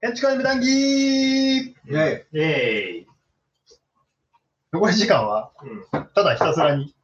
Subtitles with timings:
[0.00, 1.74] 建築家無談義イェイ。
[1.90, 2.40] イェー
[3.00, 3.06] イ。
[4.72, 5.50] 残り時間は、
[5.92, 6.08] うん。
[6.14, 6.94] ただひたすらに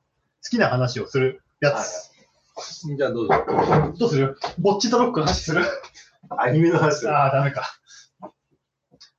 [0.45, 2.13] 好きな話をするやつ。
[2.97, 3.35] じゃあどうぞ。
[3.99, 4.39] どうする？
[4.61, 5.65] ぼっちとロックの話する？
[6.39, 7.17] アニメの話する。
[7.17, 7.65] ああ、ダメか。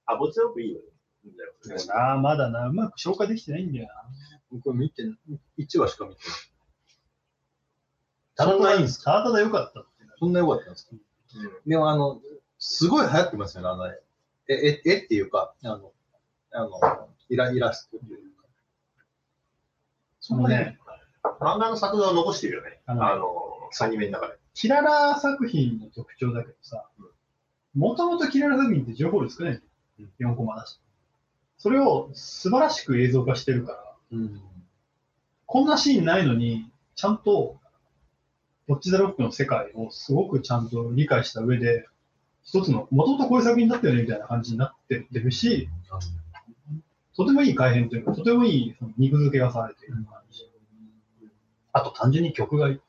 [0.05, 0.79] あ、ぼっちのくいいよ。
[1.26, 1.34] いよ。
[1.65, 3.93] でもな、まだな、うまく消化できてないんだよな。
[4.51, 5.17] 僕見てない、
[5.65, 6.37] 1話しか見てない。
[8.35, 10.17] ただただいいんですただただ良かったってなる。
[10.17, 10.91] そんな良かったんですか？
[10.93, 11.70] うん。
[11.70, 12.21] でもあの、
[12.67, 14.01] すごい流行ってますよね、あの絵。
[14.47, 15.91] え、え、絵っていうか、あの、
[16.51, 18.47] あの、イライラストというか。
[20.19, 20.79] そのね、
[21.39, 22.79] 漫画の作画を残してるよね。
[22.87, 24.40] あのあの、アニメの中で。
[24.55, 26.90] キララ作品の特徴だけどさ、
[27.75, 29.62] もともとキララ作品って情報量少ない
[29.99, 30.34] じゃん。
[30.34, 30.79] 4コマだし。
[31.59, 34.41] それを素晴らしく映像化してるから、うん。
[35.45, 37.59] こんなシーンないのに、ちゃんと、
[38.68, 41.85] ボッチザロックの世界をすごくちゃんと理解した上で、
[42.46, 45.68] 一つの、もともとこういう作品だったよねみたいな感じになってってるし、
[47.15, 50.41] とてもいい改変というか、とてもいいその肉付けがされている感じ。
[51.74, 52.82] あと単純に曲がいい。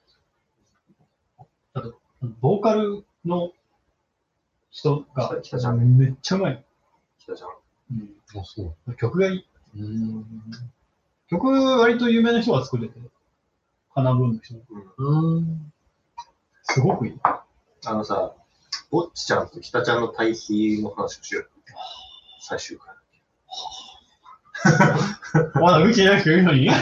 [1.73, 1.99] あと、
[2.41, 3.53] ボーカルの
[4.71, 6.65] 人が北ちゃんめっちゃうまい。
[7.19, 7.49] 北ちゃん。
[7.93, 8.95] うんあ、そう。
[8.97, 9.47] 曲がいい。
[9.77, 10.25] うん。
[11.29, 13.01] 曲割と有名な人が作ってて、
[13.95, 14.57] カナブーンの人。
[14.99, 15.37] うん。
[15.37, 15.73] うん。
[16.63, 17.21] すごくいい。
[17.23, 18.35] あのさ、
[18.97, 21.51] ぼっちちゃんと北ちゃんの対比の話をしよう。
[22.41, 22.95] 最終回。
[25.61, 26.61] まだ見てない人いるのに？
[26.61, 26.79] いい、いい、やっ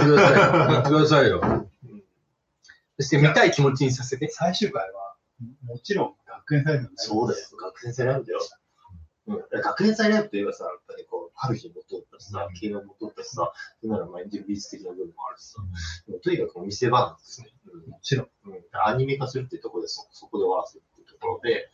[0.00, 0.40] てくださいよ。
[0.72, 1.68] やってくださいよ。
[2.96, 4.30] そして見たい気持ちにさせて。
[4.30, 5.14] 最終回は、
[5.66, 6.94] もちろん学園祭でもない。
[6.96, 7.46] そうだよ。
[7.60, 8.40] 学園祭ライブだよ。
[9.26, 15.60] うん、学園祭ライブといえばさ、やっぱりこう、春日も通ったしさ、慶応も通ったしさ、それならまあエンジェルビーツ的な部分もあるしさ、
[16.08, 17.48] もうとにかく見せ場なんですね。
[17.88, 18.28] もちろん。
[18.86, 20.84] アニメ化するっていうところでそ、そこで終わらせる
[21.24, 21.70] ころで。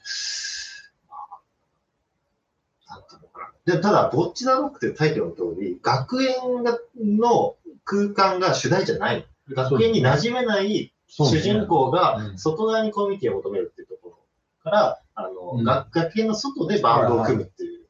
[3.67, 9.55] でただ、ボッチザロックってタイトルの通り、学園がの空間が主題じゃないの。
[9.55, 14.17] 学園に馴染めない主人公がうん外側にコミュニティを求めるっていうところ
[14.63, 17.81] から、あの、うん学学園の外でバンドを組むっていう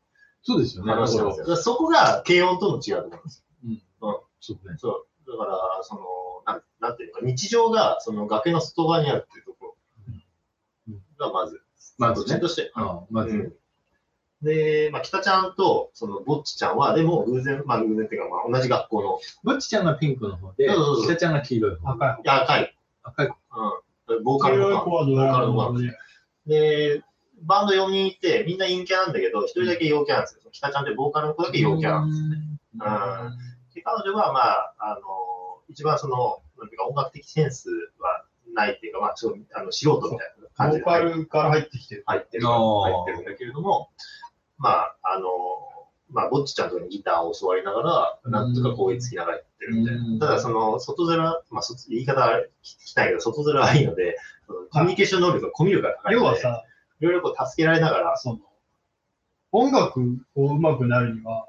[0.42, 0.92] そうですよね。
[0.92, 1.44] 話なんですよ。
[1.44, 3.82] だからそこが軽音との違うところなんですうん。
[4.00, 4.72] そうね。
[4.72, 4.78] よ。
[4.78, 5.30] そう。
[5.30, 6.00] だから、その、
[6.46, 9.59] なんなんていうのか、日常がその崖の外側にあるっていうところ
[11.20, 11.62] がまず、
[11.98, 12.28] まずね。
[12.30, 12.72] どっちとして。
[12.74, 13.36] あまず。
[13.36, 13.52] うん。
[14.42, 21.90] で、まあ、北ちゃんと、その、ぼっちちゃんは、でも、偶然、まあ、偶然っていうか、まあ、同じ学校の、ぼっちちゃんがピンクの方でそうそうそう、北ちゃんが黄色い方。
[21.92, 23.36] 赤いいや、赤い、赤い子。
[24.08, 25.80] うん、ボーカ黄ルの子色い子はドラマの
[26.46, 27.02] で、
[27.42, 30.50] バンド4人いて、みんな陰キャなんだけど、1人だけ陽キャなんですよ。
[30.50, 32.22] 北ちゃんってボーカルの子だけ陽キャなんです。
[32.22, 32.30] うん。
[33.74, 35.00] で、彼女は、まあ、あの、
[35.68, 42.02] 一番その、なんていうか、音楽的センスはないっていうか、まあ、ちょっと、あの、素人みたいなボーカルから入ってきてる。
[42.06, 43.90] 入ってる、入ってるんだけれども、
[44.58, 45.26] まあ、あの、
[46.12, 50.26] まあ、ぼっちちゃんとかにギターを教わりながら、なんとかこうつきながらやってるみたいうんな。
[50.26, 51.18] ただ、その、外面、
[51.50, 54.16] まあ、そ言い方は聞きたいけど、外面はいいので、
[54.72, 56.64] コミュニケーション能力がコミュ力が高いので、要はさ、
[57.00, 58.40] いろいろこう助けられながら、その、
[59.52, 61.46] 音楽を上手くなるには、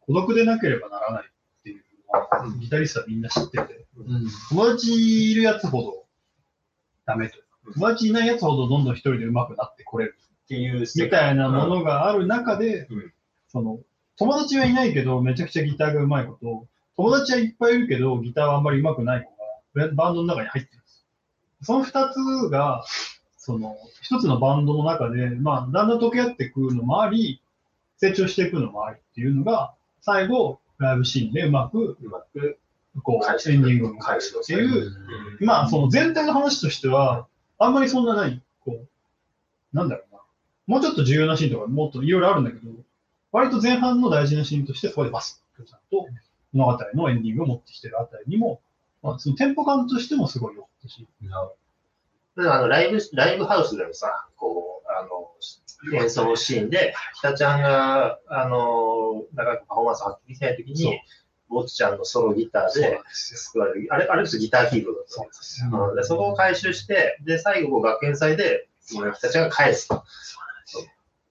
[0.00, 4.26] 孤独でなければならないっていうのは、うんギタリストはみんな知ってて、うん。
[4.48, 6.04] 友達いるやつほど
[7.06, 7.38] ダメと。
[7.74, 10.18] 友達いないやつほどどんどん一人で上手くなってこれる。
[10.44, 13.12] っていうみたいなものがある中で、うん
[13.48, 13.80] その、
[14.18, 21.06] 友達はいないけど、めちゃくちゃギターが上手い子と、友達はいっぱいいるけど、ギターはあんまり上手くない子が、バンドの中に入ってるんです。
[21.62, 22.84] その二つが、
[23.36, 27.42] その、一つのバンドの中で、まあ、だんだん溶け合っていくのもあり、
[27.98, 32.58] 成長していくのもありっていうのが、最後、ライブシーンでうまく、うまく
[33.02, 34.92] こう、エンディングを返しのっていう、
[35.40, 37.26] まあ、その全体の話としては、
[37.58, 40.20] あんまりそんなない、こう、なんだろうな。
[40.66, 42.72] もうちょっと重要なシーンとかもっといろいろあるんだけど、
[43.32, 46.06] 割と前半の大事なシーンとしてそこでバスッとちゃんと
[46.52, 48.60] 物語のエンディングを持ってきてるあたりにも、
[49.02, 51.06] まあ、そのテンポ感としてもすごい良かったし、
[52.36, 61.00] あのライブ、ライブハウスでもさ、こう、あの、演奏のシーンで、北ちゃんが、あの、なかなかパフォーマンスを発揮できないときに、
[61.48, 63.88] ぼっちちゃんのソロギターで救われる。
[63.90, 65.88] あれ、あれこそギターヒーローだったんですよ。
[65.90, 70.04] うんでそこを回収して、で、最後、学園祭で、その北ちゃんが返すと。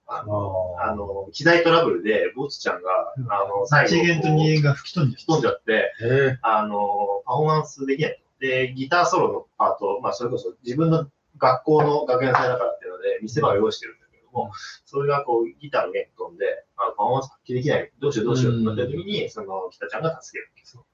[0.10, 2.90] あの、あの機材トラブルで、ぼっちちゃんが、
[3.30, 8.24] あの、最後、1弦と2こう弦が吹き飛んじゃ吹き飛んじゃって、えあの、パフォーマンスできない。
[8.40, 14.52] で、ギターソロのパート、まあ、それこそ自分の学校の学園祭だからっていうので、見せ場を用意してるんだけども、
[14.86, 16.46] それがこう、ギターの弦飛んで、
[16.78, 17.92] あパフォーマンス発揮できない。
[18.00, 20.86] どうしようどうしようってなった時に、その、北ちゃんが助けるんですよ。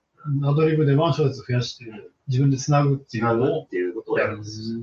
[0.41, 0.47] う。
[0.47, 1.85] アドリブでワン小節増やして、
[2.27, 4.79] 自分で繋ぐっていうなのを、っていうことをやるんですよ。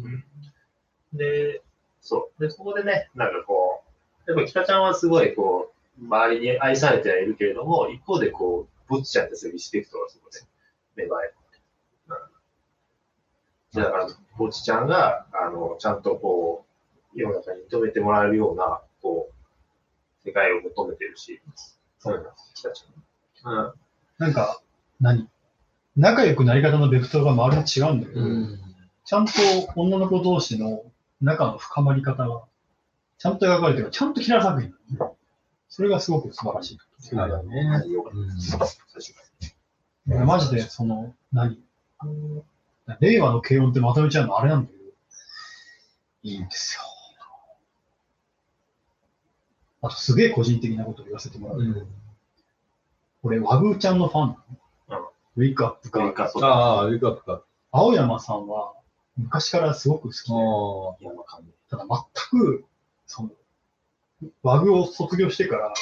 [1.14, 1.62] で、
[2.00, 2.43] そう。
[2.43, 3.82] で、そこでね、なんかこ
[4.26, 10.32] う、やっぱ北ちゃんはすごいこう、周りに愛されてはいるけれども、一方でこう、ぼっちちゃんってすごいリスペクトがすごい
[10.96, 11.35] 芽生える。
[13.75, 16.69] うん、だから、ぼっちちゃんが、あの、ちゃんとこう、
[17.14, 21.40] 世の中に認めてもらえるような、こう、世界を求めてるし、
[21.98, 23.52] そういうの、北ちゃん。
[23.52, 23.72] うん。
[24.18, 24.60] なんか、
[25.00, 25.28] 何？
[25.96, 28.20] 仲良くなり方のベクトルが周りと違うんだけど、
[29.04, 29.32] ちゃんと
[29.76, 30.84] 女の子同士の
[31.20, 32.44] 仲の深まり方が、
[33.18, 34.72] ちゃんと描かれてる、ちゃんとキラー作品。
[35.68, 36.78] それがすごく素晴らしい。
[36.98, 37.92] そうだね。
[37.92, 38.50] よかったです。
[38.88, 39.20] 最初か
[40.08, 41.58] ら俺マジで、その、何？
[43.00, 44.84] 令和の軽音ってまとめちゃうのあれなんだけど、
[46.22, 46.82] いいんですよ。
[49.82, 51.87] あと、すげえ個人的なことを言わせてもらうと、
[53.23, 54.37] 俺、ワグーちゃんのファン
[54.88, 55.12] なの。
[55.37, 56.31] ウェイクアップか。
[56.43, 57.43] ああ、ウィークアップか。
[57.71, 58.75] 青山さんは、
[59.17, 61.11] 昔からすごく好きで。
[61.71, 62.65] ただ全く、
[63.06, 63.31] その、
[64.43, 65.75] ワグを卒業してから、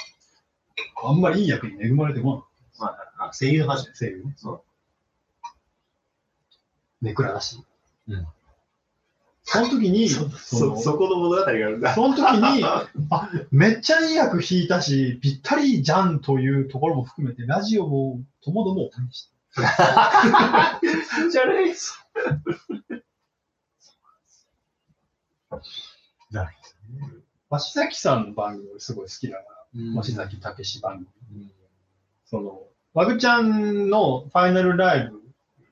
[1.03, 2.49] あんまりいい役に恵まれてこなかっ
[2.79, 3.95] まあ、あ声優の話た。
[3.95, 4.35] 声優ね。
[4.37, 4.63] そう。
[7.03, 7.61] ネクラだし。
[8.09, 8.27] うん
[9.51, 10.29] その時に、そ、
[10.77, 11.95] そこの物語があるんだ。
[11.95, 12.63] その時に、
[13.11, 19.33] あ、めっちゃいい役弾いたし、ぴったりじゃんというところも含めて、ラジオもともども応援して。
[21.33, 21.75] じゃね
[27.49, 31.43] 鷲崎さんの番組すごい好きだから、うん鷲崎武史番組。
[31.43, 31.53] うん
[32.27, 32.61] その、
[32.93, 35.23] ワグちゃんのファイナルライブ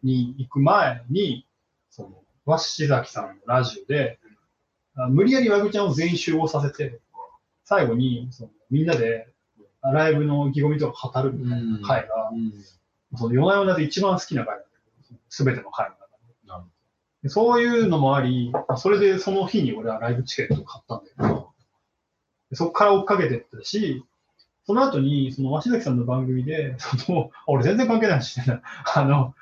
[0.02, 1.45] に行く前に、
[2.46, 4.18] 鷲崎さんのラジオで、
[4.96, 7.00] あ無理やりワグちゃんを全員集合させて、
[7.64, 9.28] 最後に、そのみんなで、
[9.82, 12.30] あライブの意気込みとか語るみたいな回が、
[13.16, 14.68] その夜な夜なで一番好きな回なんだ
[15.08, 16.06] けど、すべての回の中
[16.62, 16.70] で
[17.22, 17.28] で。
[17.28, 21.50] そういうのもあり、まあそれでその日に俺はライブチケットを買ったんだけど、
[22.50, 24.04] でそこから追っかけてったし、
[24.66, 28.62] その後に、その鷲崎さんの番組で、その、 俺全然関係ない話してんな。
[28.94, 29.34] あの、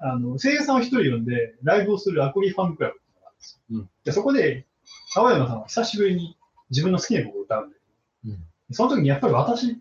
[0.00, 3.78] あの、声優さんを一人呼んで、ライブをするアコリファンクラブってのがあるんですよ。
[3.78, 3.90] うん。
[4.04, 4.66] で、そこで、
[5.14, 6.36] 青山さんは久しぶりに
[6.70, 7.76] 自分の好きな曲を歌うんだ
[8.24, 8.74] けど、うん。
[8.74, 9.78] その時にやっぱり私、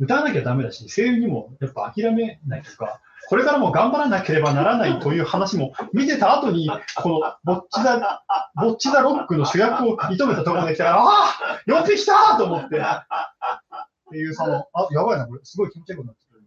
[0.00, 8.24] 歌わなきゃダメだし、声優にもやっぱ諦めないとか、これからも頑張らなければならないという話も見てた後に、このぼっちだ、
[8.56, 16.44] ぼっちだロックの主役を射止めたところで来たから、ああ呼んできたと思って、っていうその、あ、やばいな、これ、すごい気持ちよくなってくる。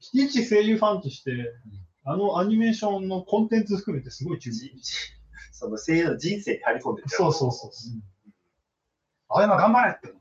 [0.00, 1.30] 一声優ファンとして、
[2.04, 4.56] あのアニメーションのコンテンツ含めてすごい注目。
[5.52, 7.70] その声優の人生に張り込んでるそうそうそう。
[9.28, 10.20] 青山頑張れって。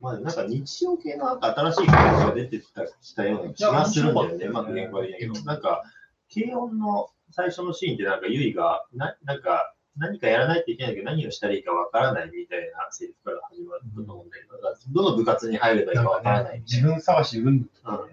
[0.00, 4.48] まあ、なんか日常系のなんか新しい感じが出てきたきたような気がするんだよね。
[4.48, 5.84] まく面白かったよね言語悪いんだけど、なんか、
[6.32, 17.46] 軽音の最初のシーンでなんか、ゆいが、ななんか、何かやらないといけないけど、何をしたらいいかわからないみたいなセリフから始まると思うんだけど、どの部活に入ればいいかわからない自分探し、うん。
[17.48, 17.66] うん、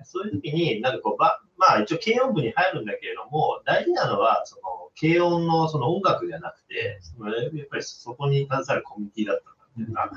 [0.06, 4.62] そういう時に、なんかこう、ばまあ一応軽音部に入るんだけれども、大事なのは、その、
[5.00, 10.12] 軽音のその音楽じゃなくて、そのやっぱりそこに携わるコミュニティだったっていうか、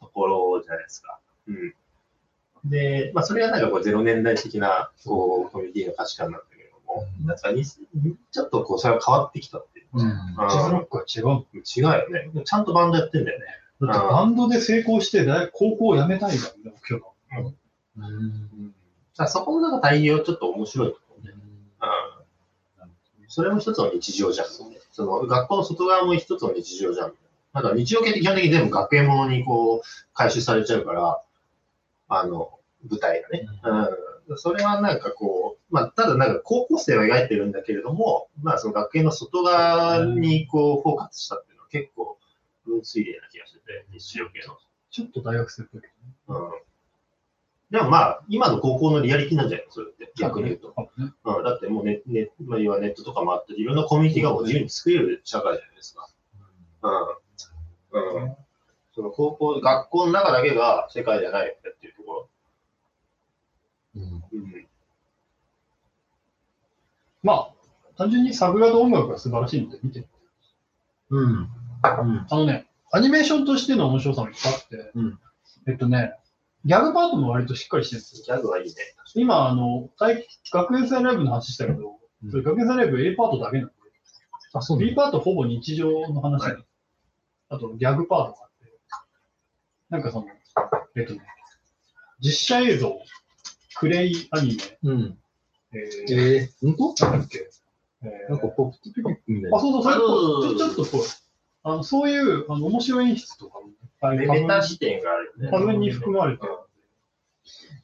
[0.00, 1.18] ところじゃないですか。
[1.48, 1.74] うん。
[2.64, 10.00] で、まあそれがなんかこう、0年代的な、こう、コミュニティの価値観なんだけども、なんか、ちょっとこう、それが変わってきたってう。
[10.00, 11.46] うんジャズロックは違う。
[11.54, 12.44] 違うよね。
[12.44, 13.46] ちゃんとバンドやってんだよね。
[13.80, 17.54] だってバンドで成功して大高校を辞めたいが目標だもん。
[17.96, 18.74] うん
[19.18, 21.32] だからそこのなんか対応ちょっと面白いと思うね。
[22.82, 22.90] うん。
[23.26, 24.46] それも一つの日常じゃん。
[24.46, 27.12] その学校の外側も一つの日常じゃん。
[27.52, 29.82] なんか日常系って基本的に全部学園ものにこう
[30.14, 31.20] 回収されちゃうから、
[32.08, 32.50] あの、
[32.88, 33.48] 舞台がね。
[33.64, 33.88] うん。
[34.36, 42.18] それはなんかこう、まあ、ただなんか高校生を描いてるんだけれども、まあその学園の外側にこうフォーカスしたっていうのは結構
[42.66, 44.58] 分水嶺な気がしてて、日常系の。
[44.90, 45.88] ちょっと大学生っぽいけ
[46.28, 46.50] うん。
[47.70, 49.72] でもまあ、今の高校のリアリティなんじゃないの？
[49.72, 50.12] それって、どね。
[50.16, 50.74] 逆に言うと。
[50.96, 56.08] うん、だってもうネネ,、まあ、要はネットとかもあって、いろんなコミュニティがもう自由に作れる社会じゃないですか。
[56.82, 56.88] う
[57.98, 58.24] ん。
[58.24, 58.36] うん。
[58.94, 62.28] その高校、学校の中だけが世界じゃないっていうところ。
[64.00, 64.66] うんうん。
[67.22, 67.52] まあ、
[67.96, 70.06] 単純にサグラド音楽が素晴らしいので見て。
[71.10, 71.30] うん。
[71.30, 71.48] うん。
[71.82, 75.18] あのね、アニメーションとしての面白さもいっぱいあって、うん
[75.66, 76.12] えっとね、
[76.64, 78.36] ギャグパートも割としっかりしてるんですよ。
[78.36, 78.74] ギャグはいいね。
[79.14, 81.90] 今、あの、最学園祭ライブの話したけど、
[82.22, 83.72] うんそれ学園祭ライブ A パートだけなんで、
[84.54, 86.58] あ、そう B パートほぼ日常の話で、は
[87.50, 88.72] あとギャグパートがあって、
[89.90, 90.26] なんかその、
[90.96, 91.20] えっとね、
[92.20, 92.98] 実写映像、
[93.78, 95.18] クレイアニメ、うん。
[95.72, 97.04] えー、えー、本当？
[97.10, 97.50] なんだっけ、
[98.02, 99.56] えーなんかポップピピックみたいな。
[99.58, 101.06] あ、そうそう、それちょちょっとぽい。
[101.64, 105.50] あのそういうあの面白い演出とかもいっぱいメタ視点があるよね。
[105.50, 106.52] 多分に含まれてる。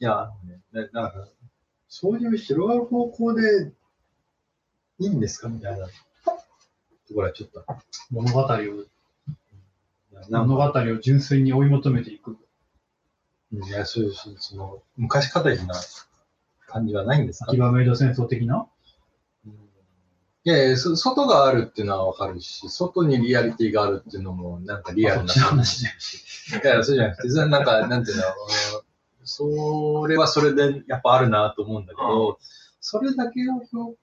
[0.01, 1.29] いや、あのね、ななんか、
[1.89, 3.73] そういう広がる方向で
[4.99, 5.93] いいんですかみたいなと
[7.15, 7.65] ころはちょっと。
[8.11, 8.47] 物語を、
[10.31, 12.37] 物か語を純粋に追い求めていく。
[13.63, 15.75] いや、そういう、そその、昔語りな
[16.67, 17.51] 感じはないんですか？
[17.51, 18.67] 秋葉メイド戦争的な？
[19.47, 19.53] うん
[20.47, 25.93] いやいや、そ外があるっていうのはわかるし、外にリアリティがあるっていうのも、なんかリアルなあそっちの話ね。
[26.63, 28.23] いや、そうじゃなくて、なんか、なんていうの、
[29.25, 32.39] それはそれでやっぱあるなと思うんだけど、
[32.81, 33.95] それだけを評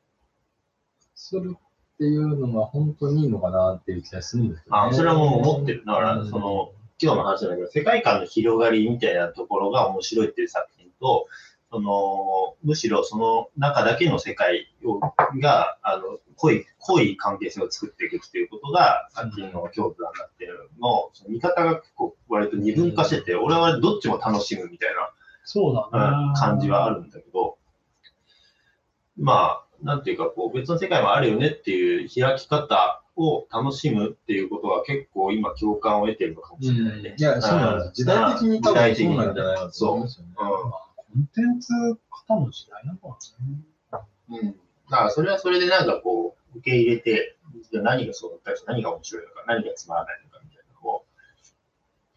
[1.14, 4.82] するっていうのが本当にいいのかなっていう気がするんですけど、ね。
[4.90, 5.84] あ、それはもう思ってる。
[5.86, 11.28] だから、うんその、今日の話なんだけど、世界観の広がりみたいなところが面白いっていう作品と、
[11.72, 15.00] その、むしろその中だけの世界を
[15.40, 24.92] が、あの、濃い、濃い関係性を作っていくっていうことが、作品の強度なんだっていうのの、その見方が結構割と二分化してて、俺はどっちも楽しむみたい
[25.44, 26.40] そうだな、ね。
[26.40, 27.58] 感じはあるんだけど、
[29.18, 37.16] まあ、なんていうか、こう、別の世界もあるよねっていう開き方を楽しむっていうことは結構今共感を得てるのかもしれないね。
[37.18, 37.92] いや、そうなんです。
[37.94, 40.32] 時代的に多分そうなんじゃないかとそう思いますよね。
[40.36, 41.74] まあコンテンツ
[42.28, 43.18] 型の時代なのか
[43.92, 44.02] な。
[44.30, 44.56] うん。
[44.90, 47.38] だからそれはそれでなんかこう、受け入れて、
[47.72, 51.06] じゃあ何がそうだったりして何が面白いのか、何がつまらないのかみたいなのを、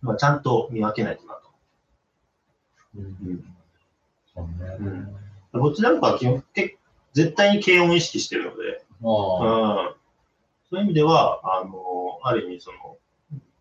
[0.01, 1.51] まあ、ちゃんと見分けないとなと。
[2.97, 3.05] うん。
[3.05, 3.45] うん。
[4.35, 4.77] そうね。
[5.53, 5.61] うん。
[5.61, 6.01] こっちなん。
[6.01, 6.77] かは基本、結
[7.15, 9.95] 絶対に軽音を意識してるので、ああうん。
[10.75, 12.99] そういう意味では、あの、ある意味その、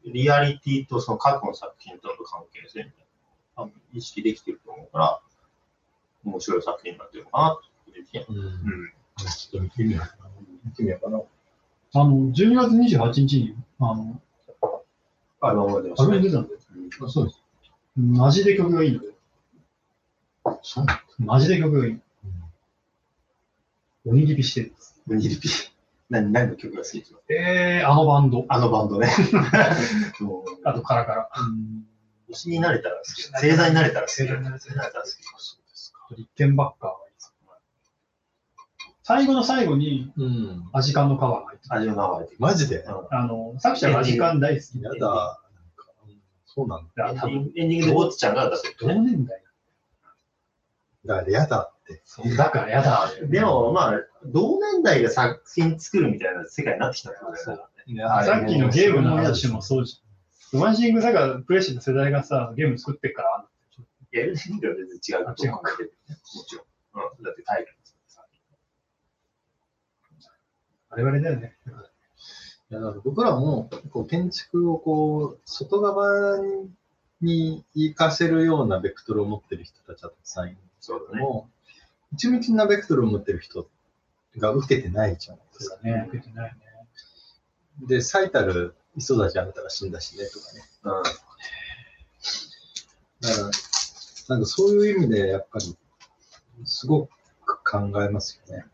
[0.04, 5.22] リアリティとその過去の作品との関係性みたいな、意識できてると思うから、
[6.26, 8.38] 面白い作品になってるのかなという気がうん。
[8.38, 8.94] うん。
[9.18, 10.30] ちょっと見てみようかな。
[10.66, 11.22] 見てみようかな。
[12.02, 14.22] あの、12月28日に、あの、
[15.42, 16.48] あの、出たん。
[16.48, 16.58] で、
[17.00, 17.44] あそうです。
[17.96, 19.08] マジで曲がいいので、
[21.20, 22.00] マジで曲がいい。
[24.06, 24.70] 鬼リピしてるん。
[24.72, 25.02] です。
[25.06, 25.73] ムニリピ。
[26.14, 27.20] 何、何の曲が好きですか？
[27.30, 28.46] えー、あのバンド。
[28.48, 29.10] あのバンドね。
[30.64, 31.30] あとカラカラ。
[32.30, 33.32] 星になれたら好き。
[33.34, 34.16] 星座になれたら好き。
[34.22, 35.14] 星座になれたら星になれたら好き。
[35.14, 36.08] そうですか。
[36.16, 37.34] リッケンバッカーがいいです。
[39.04, 40.70] 最後の最後に、うん。
[40.72, 41.76] アジカンのカバーが入ってる。
[41.76, 42.36] 味の名前で。
[42.40, 42.78] マジで？
[42.84, 45.40] うんあの、作者がアジカン大好きだ。
[46.46, 47.10] そうなんだ。
[47.10, 48.88] エンディングエンディングでウォッチちゃんが出して同。
[48.88, 49.43] 年代。
[51.06, 52.02] だからやだって。
[52.38, 53.12] だからやだ。
[53.30, 58.04] でも、まあ、同年代が作品作るみたいな世界になってきたってことだよね。
[58.26, 60.60] さっきのゲームの話もそうじゃん。
[60.60, 63.46] ロマンシングサガプレイしてた世代がさ、ゲーム作ってっから、
[64.14, 65.62] いや、エルデンリングは全然違うと思う。
[65.62, 65.70] も
[66.46, 67.18] ちろん。
[67.18, 67.24] うん。
[67.24, 67.70] だってタイプ
[68.08, 68.24] さ。
[70.90, 71.56] 我々だよね。
[72.70, 76.40] いやだから僕らもこう建築をこう外側
[77.22, 81.20] に活かせるようなベクトルを持ってる人たちはたくさんいるんですそうだね。
[81.20, 81.50] けども、
[82.14, 83.68] 内向きなベクトルを持ってる人
[84.38, 85.78] が受けてないじゃないですか。
[85.84, 86.06] ね。
[86.10, 86.60] 受けてないね。
[87.88, 90.62] で、最たる磯崎あなたが死んだしねとかね。
[90.84, 91.04] うん。
[93.22, 93.52] だから、
[94.30, 95.76] なんかそういう意味でやっぱり
[96.66, 97.08] すご
[97.46, 98.66] く考えますよね。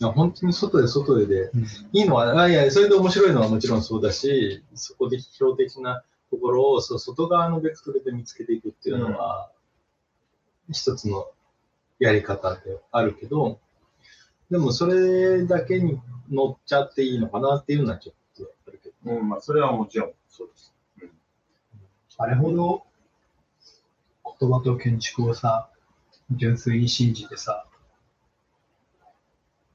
[0.00, 1.50] 本当に外で外でで
[1.92, 9.50] いいのは、あいや、それで面白いのはもちろんそうだし、そこで批評的なところをそう外側のベクトルで見つけていくっていうのは、
[10.70, 11.28] 一つの
[11.98, 13.58] やり方であるけど、
[14.50, 16.00] でもそれだけに
[16.30, 19.16] 乗っちゃっていいのかなっていうのはちょっとあるけど。
[19.16, 20.72] うん、まあ、それはもちろんそうです。
[22.18, 22.82] あれほど
[24.38, 25.70] 言葉と建築をさ、
[26.30, 27.66] 純粋に信じてさ、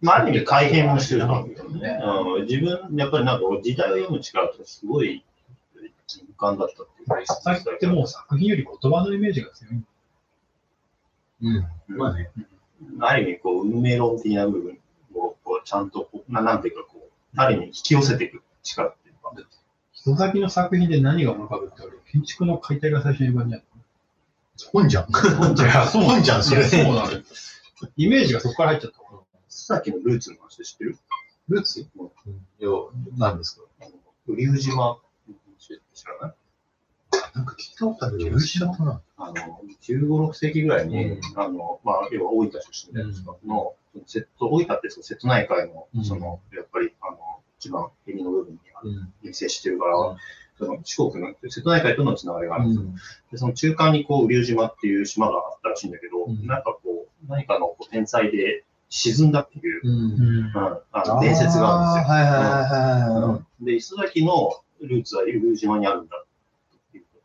[0.01, 1.99] まあ、ある意味改変もしてるんだけどね。
[2.01, 5.25] うん、自分、やっぱりなんか時代を読む力ってすごい
[6.07, 9.73] 敏感だったっていうか、さっきってもう作品より言葉のイメージが強い。
[9.73, 9.87] うん。
[11.45, 12.31] うんまあね。
[12.99, 14.79] ある意味、こう、運命論的な部分
[15.13, 19.31] を、こう、ちゃんとこう、ななんていうか、こう、ある意味引き寄せていく力っていうか。
[19.93, 23.63] 人先の作品で何が思い浮かぶって俺、建築の解体が最初に浮かんじゃう。
[24.71, 25.05] 本じゃん。
[25.05, 25.87] 本じゃん。
[25.87, 26.63] そう本じゃん、それ。
[26.63, 27.21] そうなのよ。
[27.97, 28.99] イメージがそこから入っちゃった。
[29.49, 30.97] さっきのルーツの話で知ってる？
[31.49, 31.87] ルーツ？
[31.97, 32.05] うん。
[32.05, 32.09] い
[32.59, 32.69] や、
[33.17, 33.63] 何ですか？
[33.81, 33.91] あの
[34.27, 34.99] 雨竜島、
[35.59, 36.35] 知らない？
[37.35, 39.01] なんか聞いたことあるけど、知らったな。
[39.17, 39.33] あの、
[39.81, 43.73] 15、6世紀ぐらいに、うんあの、まあ、要は大分出身で、うんの、
[44.05, 47.17] 瀬戸、大分ってその瀬戸内海のう、んその、やっぱり、あの、
[47.59, 49.13] 一番海の部分にあるうん。
[49.27, 50.17] に接してるから、
[50.57, 52.83] その四国の瀬戸内海とのつながりがあるんですよ。
[52.83, 52.95] うん。
[52.95, 60.53] で、その中間にこう、雨竜島っていう島があったらしいんだけど、うんなんかこう、何かのこう天才で沈んだっていう、うん。
[60.55, 62.15] あの伝説があるんですよ。
[62.15, 63.65] はいはいはいはい。
[63.65, 64.51] で、磯崎の
[64.81, 66.24] ルーツは竜宮島にあるんだ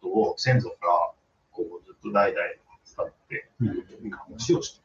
[0.01, 1.13] っていうことを先祖から
[1.53, 2.43] こうずっと代々
[2.97, 4.81] 伝っていう話をして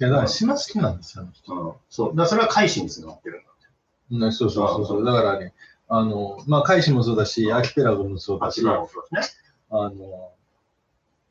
[0.00, 1.52] いや、だから島好きなんですよ、あの人。
[1.52, 2.08] うん、そう。
[2.10, 4.14] だからそれは改心につながってるんだって。
[4.14, 5.04] うんそうそうそうそう。
[5.04, 5.52] だからね、
[5.88, 9.36] あの、まあ、海士もそうだし、アキペラゴもそうだし、あちらもそうですね。
[9.70, 10.32] あの、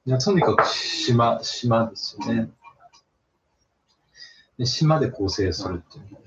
[0.06, 2.50] いやとにかく島、島ですよね。
[4.58, 6.20] で島で構成するっていうの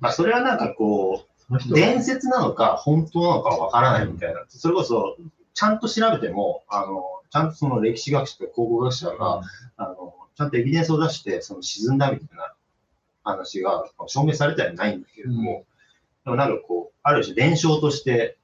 [0.00, 4.44] まあ、それはなんかこう、伝説なのか、本当なのかわからないみたいな。
[4.48, 5.16] それこそ、
[5.60, 9.42] ちゃんと調べても、あの、ちゃんとその歴史学者とか考古学者が、
[9.76, 12.54] あの、ちゃんとエビデンスを出して、その沈んだみたいな
[13.24, 15.66] 話が証明されてはないんだけれども、
[16.24, 18.38] でもなんかこう、ある種伝承として、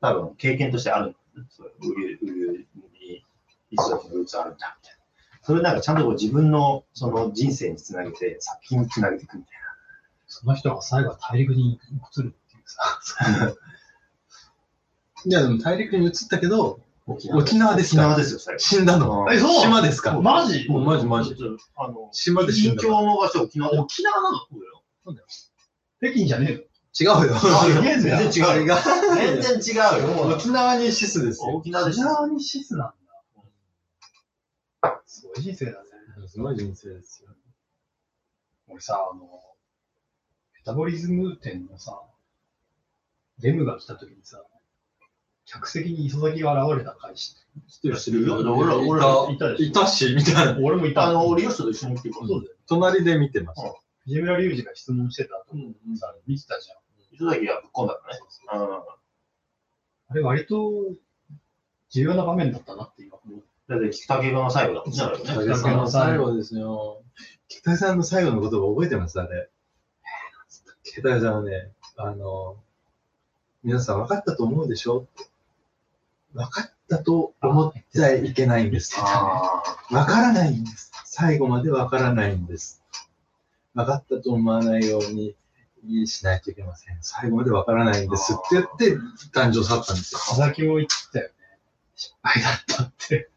[0.00, 1.48] 多分経験としてあるんだよね。
[1.50, 2.66] そうウリウリ
[2.98, 3.22] に
[3.70, 5.04] 一族のルーツあるんだみたいな。
[5.42, 9.52] それなんかちゃんとこう自分のその人生につなげて、作品につなげていくみたい
[10.26, 11.78] その人が最後は大陸に
[12.14, 13.54] 移るっていうさ。
[15.24, 17.14] いや、でも大陸に移ったけど、な。
[17.36, 18.58] 沖縄ですか沖縄ですよ、最後。
[18.60, 19.24] 死んだの。
[19.24, 20.20] うんえ、そう島ですか？
[20.20, 20.68] マジ？
[20.68, 21.34] もうマジマジ。
[21.76, 23.78] あの、島で死んだ近況の場所沖縄で。
[23.78, 24.38] 沖縄なの？
[24.38, 24.46] そ
[25.12, 25.26] うだよ。
[26.00, 26.60] 北京じゃねえの？
[27.00, 27.34] 違うよ。
[27.36, 28.76] あえ全然違うよ。
[29.16, 30.34] 全然違うよ。
[30.36, 31.56] 沖縄にシスですよ。
[31.56, 31.90] 沖縄で。
[31.92, 32.94] 沖縄にシスなん
[34.82, 35.02] だ。
[35.06, 35.88] すごい人生だね。
[36.28, 37.30] すごい人生ですよ。
[38.68, 42.00] 俺さ、あの、メタボリズム店のさ、
[43.40, 44.42] レムが来た時にさ、
[45.52, 48.32] 客席に磯崎が現れた回知って知ってる知ってる。
[48.32, 50.52] 俺ら俺らいいたでしょいたし、みたいな。
[50.54, 51.08] る俺もいた。
[51.08, 52.28] あの、俺、ヨシと一緒に来てるから。
[52.28, 52.54] そうだよ。
[52.66, 53.74] 隣で見てました。
[54.04, 56.78] 藤村隆二が質問してた後うんさ、見てたじゃん。
[57.14, 58.20] 磯崎がぶっ込んだからね。
[58.54, 58.76] うん。
[60.08, 60.72] あれ割と
[61.90, 63.42] 重要な場面だったなって今思う。
[63.68, 65.24] だって、菊竹の最後だもんね、あれね。
[65.24, 67.02] 北さんの最後ですよ。
[67.48, 69.20] 北さんの最後の言葉覚えてます？
[69.20, 69.50] あれ。
[70.82, 72.56] 北さんはね、あの、
[73.62, 75.06] 皆さん分かったと思うでしょ？
[76.34, 78.94] 分かったと思っちゃいけないんです。
[78.98, 80.90] あ分からないんです。
[81.04, 82.82] 最後まで分からないんです。
[83.74, 86.98] 分かったと思わないようにしないといけません。
[87.02, 88.96] 最後まで分からないんですって言って
[89.32, 90.20] 誕生去ったんですよ。
[90.20, 91.34] 佐々木も言ってたよね。
[91.94, 93.28] 失敗だったって。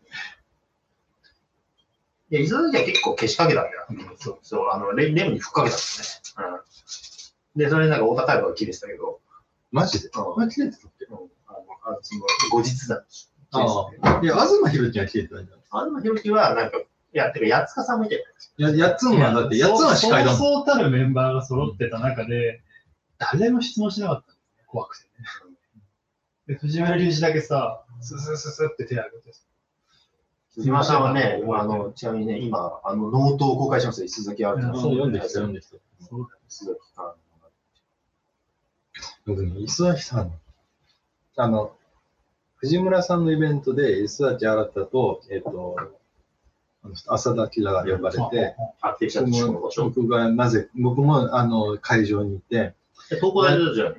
[2.32, 3.86] いや、磯崎は結構消しかけたんだよ。
[4.18, 6.46] そう、そう、あの、レレムにふっかけたんですね。
[7.56, 7.60] うん。
[7.60, 9.20] で、それなんか大高いのが切れてたけど、
[9.72, 10.10] マジで？
[10.10, 11.06] うんあ、切れてたっけ？
[11.06, 11.18] うん
[11.86, 13.06] あその後日だ。
[13.52, 14.20] ああ。
[14.22, 18.26] いや、東博樹が切れてたんじゃない東博樹は、なんか、いや、てか、八塚さんもいて
[18.58, 20.40] や、やつんは、だって、やつんは司会だもん。
[20.40, 22.62] そうそうたるメンバーが揃ってた中で、
[23.18, 24.36] 誰も質問しなかった。
[24.68, 25.26] 怖くてね。
[26.48, 29.42] で、藤原隆二だけさ、ススススって手を挙げてさ、
[30.56, 35.76] 藤間さんはね、あの、ちなみにね、今、あの、ノートを公開しますよ、石崎あるうんそう読んできた、読んできた。
[36.00, 37.14] そうだ石崎さん。
[39.26, 40.34] 僕ね、磯崎さん、
[41.36, 41.76] あの、
[42.56, 45.76] 藤村さんのイベントで、磯崎新と、えっ、と、
[46.84, 48.56] あの浅田明が呼ばれて。
[49.78, 52.74] 僕がなぜ、僕もあの会場にいて、
[53.10, 53.94] で東工大じゃん。
[53.94, 53.96] い？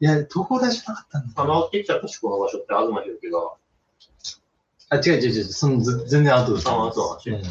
[0.00, 1.60] や、東工大じゃなかったんだあの、よ。
[1.62, 3.52] 発展した地区の場所って、東博樹が、
[4.88, 6.68] あ、違う違う違う、そのず全然後です。
[6.68, 7.42] ああ、そううん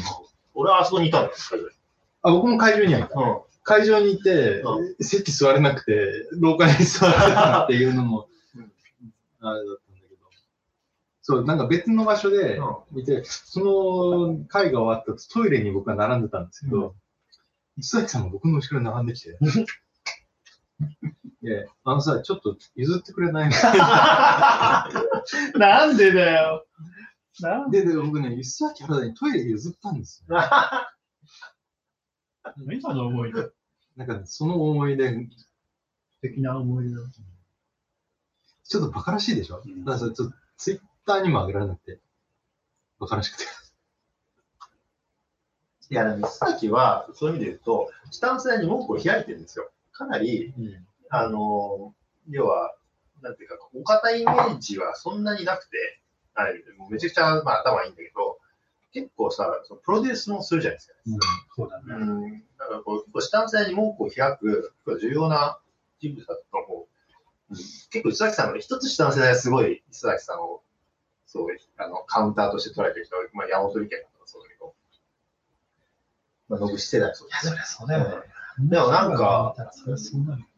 [0.54, 1.70] 俺はあそこにいたんだよ、会場に
[2.22, 3.20] あ、僕も会場にはいた。
[3.20, 3.40] うん。
[3.62, 8.35] 会場にいて、う席座れなくて、廊下に座ってたっていうのもうん、
[9.50, 10.16] あれだったんだけど。
[11.22, 12.60] そう、なんか別の場所で
[12.92, 16.94] 見て、その会が終わった後、トイレに僕は並んでたんですけど、
[17.78, 19.36] 磯崎さんも僕の後ろに並んできて、
[21.42, 23.50] いや、あのさ、ちょっと譲ってくれない？
[25.58, 26.66] なんでだよ。
[27.40, 27.82] なんで？
[27.84, 30.36] で、で、僕ね、磯崎原田にトイレ譲ったんですよ。
[32.72, 33.50] 今の思い出。
[33.96, 35.18] なんかね、その思い出、素
[36.22, 37.00] 敵な思い出だ。
[38.68, 42.00] ちょっとバカらしいでしょ、うんだからさ、ちょっとツイッターにも上げられなくて、
[42.98, 43.44] バカらしくて。
[45.88, 49.70] いや、でも石崎は、そういう意味で言うと、下の世代に門戸を開いてるんですよ。
[49.92, 50.52] かなり、
[51.10, 51.94] あの、
[52.28, 52.74] 要は、
[53.22, 56.00] なんていうか、お堅いイメージはそんなになくて、
[56.34, 58.38] あれもうめちゃくちゃ、まあ、頭いいんだけど、
[58.92, 60.94] 結構さ、そのプロデュースもするじゃないですか。
[61.54, 61.84] そうだね。
[61.94, 65.60] うん、だからこう、下の世代に門戸を開く、重要な
[66.00, 66.95] 人物だと思う。
[67.50, 70.62] うん、結構、石崎さんの一つ下の世代はすごい、石崎さんを、
[71.26, 71.46] そう、
[71.78, 74.74] あの、カウンターとして捉えてる人は、まあ、山本理研とかそうだけど、
[76.48, 78.36] まあ、世代はそういや、ですそりゃそうだよね。
[78.58, 79.54] でもなんか。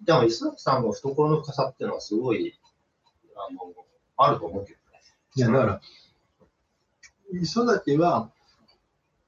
[0.04, 2.58] でも、石崎さんの懐の深さっていうのはすごい、
[3.34, 3.74] あの、
[4.16, 5.00] あると思うけどね。
[5.34, 5.80] いや、だから、
[7.32, 8.30] 磯崎は、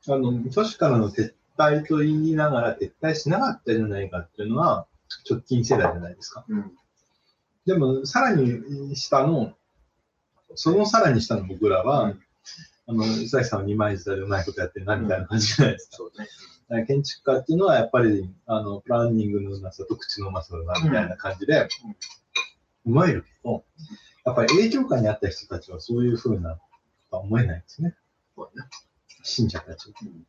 [0.09, 4.87] あの、都市からの撤退と言いながら撤退しなかったじゃないかっていうのは、
[5.29, 6.45] 直近世代じゃないですか。
[6.49, 6.73] うん。
[7.71, 9.53] でも、さらに下の、
[10.57, 12.21] そのさらに下の僕らは、うん
[12.89, 15.97] あの、伊崎さんは二枚舌でうまいことやってるな、みたいな感じじゃないですか。
[15.99, 16.27] そうね。
[16.69, 21.69] だから建築家っていうのは、やっぱり、あの、プランニングのうまさと口のうまさだな、みたいな感じで、
[22.85, 23.65] 思えるけど、
[24.25, 26.59] やっぱり影響下にあった人たちはそういうふうな、
[27.13, 27.95] 思えないんですね。
[28.35, 28.65] そうね。
[29.23, 29.95] 信者たちは。
[30.03, 30.27] うん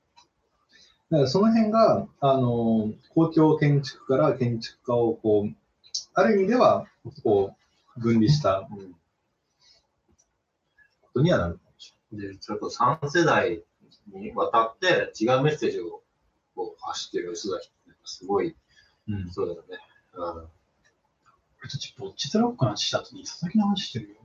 [1.09, 5.53] だからその辺が、あの、公共建築から建築家を、こう、
[6.13, 6.87] ある意味では、
[7.23, 7.55] こ
[7.97, 8.93] う、分離したうん
[11.01, 13.63] ことにはなるかもしで、それこそ3世代
[14.13, 16.01] にわたって違うメッセージを
[16.55, 18.55] こう発してる人たちってすごい、
[19.07, 19.23] れない。
[19.23, 19.31] うん。
[19.31, 19.79] そうだよね。
[20.13, 20.47] うん
[21.63, 24.15] 俺たちぼっちゼロックの話した後に佐々木の話してるよ。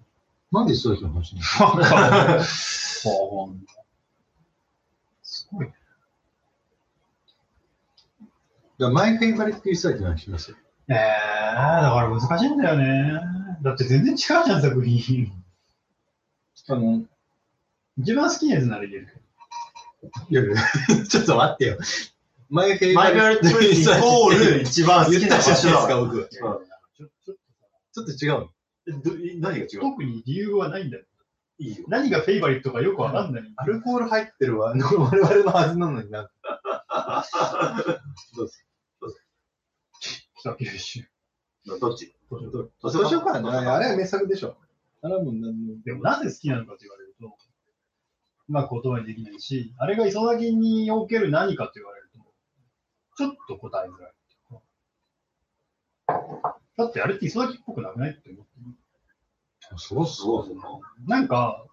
[0.52, 2.42] なんでそういう人の話になるわかる。
[3.04, 3.66] ほ ん
[5.22, 5.74] すごいね。
[8.78, 10.56] のマイフェイバリットリサーチの話しますよ。
[10.88, 13.20] えー、だから難しいんだよね。
[13.62, 15.32] だって全然違うじゃん、作品。
[16.68, 17.02] あの、
[17.98, 19.20] 一番好きなやつなら言えるけど。
[20.28, 21.78] いやいやちょっと待ってよ。
[22.48, 26.00] マイフェイマイバリットリリサーコール一番好きな言ったじゃないですか、場所だ。
[26.00, 26.16] 僕。
[26.16, 26.46] うんちょ
[26.96, 27.38] ちょっとさ
[27.92, 28.50] ちょっと違うの。
[28.88, 29.80] えど何が違う？
[29.80, 31.04] 特に理由はないんだよ。
[31.58, 31.84] いいよ。
[31.88, 33.42] 何がフェイバリットかよくわかんない。
[33.56, 34.70] アルコール入ってるわ。
[34.70, 35.00] 我々
[35.42, 36.30] のはずなのにな。
[38.36, 38.54] どうぞ。
[40.54, 41.04] 北九州。
[41.80, 42.14] どっち？
[42.30, 43.48] 図図書館ね。
[43.50, 44.56] あれは名作でしょ。
[45.02, 45.74] あれはもう何も。
[45.84, 52.20] でもなぜ好きなのかと言われると、うまく言葉にできないし、あれが磯崎における何かと言われると、
[53.16, 54.12] ちょっと答えづらい。
[56.76, 58.50] だってあれって磯崎っぽくなくないって思って
[59.70, 61.08] るそうそうそう。
[61.10, 61.66] なんか、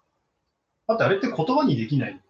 [0.88, 2.20] だってあれって言葉にできない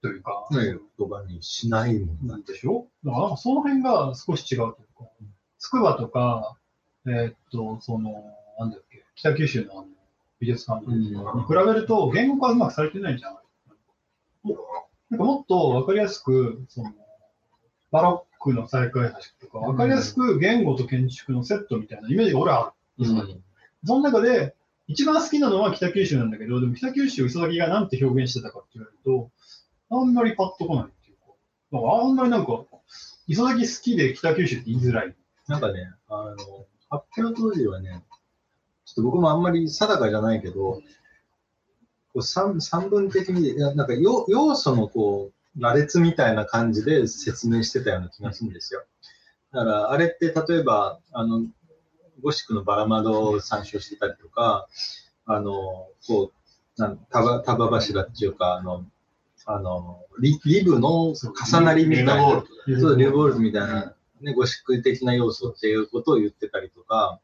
[0.00, 2.86] というか、ね言葉にしないもんなんでしょ？
[3.04, 5.10] だからその辺が少し違うというか、
[5.58, 6.56] つくばとか、
[7.06, 8.24] えーっと、その、
[8.58, 9.86] なんだっけ、北九州の
[10.40, 11.14] 美術館とかに比
[11.66, 14.56] べると、言語化はうまくされてないんじゃない。
[15.10, 16.92] なんかもっとわかりやすく、その、
[17.90, 23.10] バロックの再開発とか、わかりやすく言語と建築のセットみたいなイメージが俺はある。
[23.10, 23.42] うん。
[23.84, 24.54] その中で、
[24.86, 29.30] 一番好きなのは北九州なんだけど、でも北九州を磯崎がなんて表現してたかって言われると、
[29.90, 31.34] あんまりパッとこないっていうか、
[31.72, 32.64] だかあんまりなんか、
[33.26, 35.14] 磯崎好きで北九州って言いづらい。
[35.48, 36.36] なんかね、あの、
[36.90, 38.04] 発表当時はね、
[38.84, 40.80] ちょっと僕もあんまり定かじゃないけど、こ
[42.16, 48.84] う三三分的に、なんか要要素のこう、羅列みたいな感じで説明してたような気がするんですよ。
[49.52, 51.46] だから、あれって例えば、あの、
[52.22, 54.68] ゴシックのバラ窓を参照してたりとか、
[55.26, 58.84] あの、こう、なん束束柱っていうか、あの、
[59.50, 62.44] あの、リリブの重なりみたいな。
[62.78, 67.18] そう、リューボールズみたいな、ね、ゴシック的な要素っていうことを言ってたりとか、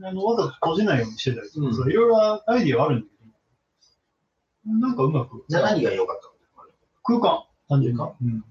[0.00, 5.44] あのわざと閉じないようにしてたりとか、うんそういろいろアイディアはあるんだけど、なんかうまく。
[5.48, 6.68] じゃあ何が良かったの
[7.02, 7.98] 空間、単純に。
[7.98, 8.44] 空間うん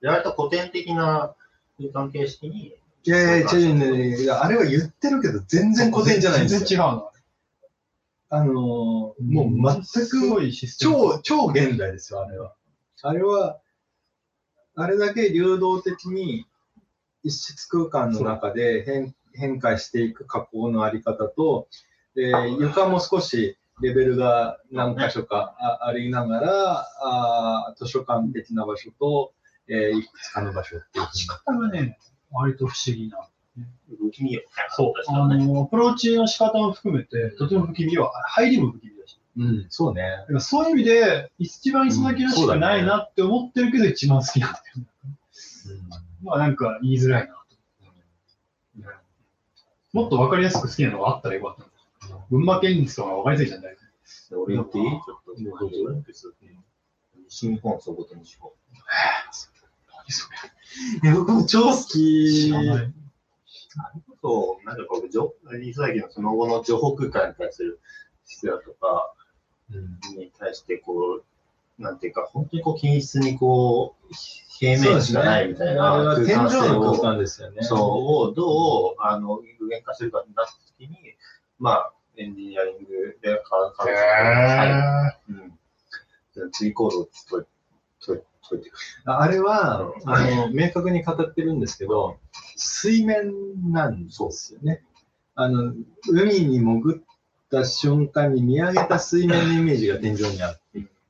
[0.00, 1.34] やられた古典的な
[1.78, 6.60] 空間形式に、いやいや、違うね、いやあれは言ってるけど、全然古典じゃないんですよ。
[6.60, 7.09] 全然違うの。
[8.30, 9.14] あのーも
[9.70, 10.18] う全すく。
[10.78, 12.54] 超、超現代ですよ、あれは。
[13.02, 13.60] あれは、
[14.76, 16.46] あれだけ流動的に
[17.22, 21.68] 一室空間の中で変変化していく加工のあり方と、
[22.14, 29.32] で床も少しレベルが何箇所かあありながらあー、図書館的な場所と、
[29.68, 31.98] えーいくつかの場所っていうふう仕に方がね、
[32.30, 33.29] 割と不思議な。
[33.98, 34.42] 不気味よ。
[34.70, 34.92] そう。
[35.08, 39.20] あの、アプローチの仕方も含めて、とても不気味は、入りも不気味だし。
[39.36, 40.02] うん、そうね。
[40.38, 44.86] そういう意味で、一番磯崎らしくないなって思ってるけど、一番好きなんだよね。
[46.22, 47.40] まあなんか言いづらいなと。
[49.92, 51.66] もっとわかりやすく好きなのがあったらよかっ
[52.08, 52.24] たの。
[52.30, 53.80] 群馬県立とかわかりやすいじゃん、大体。
[54.36, 55.42] 俺言っていいちょっと。
[55.42, 56.30] どうぞ
[57.28, 58.50] 西日本総合と西日本。
[59.88, 62.46] 何それいや僕も超好き。
[62.46, 62.92] 知らない。
[64.22, 67.80] そう、なんかこう、情磯崎のその後の情報空間に対する
[68.26, 69.14] 質だとか
[69.72, 71.22] うんに対して、こ
[71.78, 74.14] う、なんていうか、本当にこう、均質にこう、
[74.58, 77.62] 平面しかないみたいな空間性のを空間ですよね。
[77.62, 77.78] そう、
[78.28, 80.96] をどう、あの、具現化するかになったときに、
[81.58, 85.32] まあ、エンジニアリングでか、か、はい。
[85.32, 86.50] うん。
[86.50, 86.90] ツイコー
[88.50, 88.76] ドを解い解い解いていく。
[89.04, 92.18] あれは、うんあの、明確に語ってるんですけど、
[92.56, 94.82] 水面なんですよね。
[95.34, 95.72] あの、
[96.08, 97.02] 海に潜っ
[97.50, 100.56] た瞬間に見上げた水面のイメージが天井にあ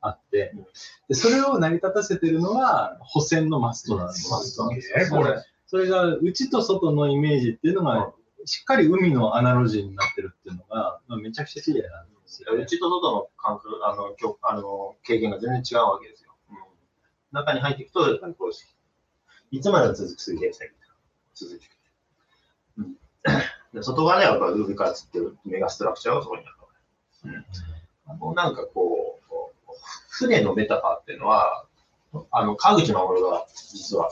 [0.02, 0.66] あってうん、
[1.08, 4.36] でそれを成り立たせてるのが、補線のマストなんですよ。
[4.36, 5.44] マストなんですえー、これ。
[5.66, 8.12] それが内と外のイメージっていうのが、
[8.46, 12.62] しっかり海のアナロジーになってるっていうのが、まあ、めちゃくちゃ綺麗なんでですよ、ね。
[12.62, 16.19] うちと外の感覚、あの、あの経験が全然違うわけです
[17.32, 18.50] 中に入っていくと、やっぱりこう、
[19.50, 20.70] いつまでも続く水平線。
[21.34, 21.72] 続いていく。
[22.78, 22.94] うん、
[23.74, 26.56] で外側ではやっぱルービカーツっていうメガストラクチャーがそこにある。
[27.22, 27.44] うん、
[28.06, 29.20] あのなんかこう、
[30.08, 31.64] 船のメタファーっていうのは、
[32.30, 34.10] あの、川口守が実は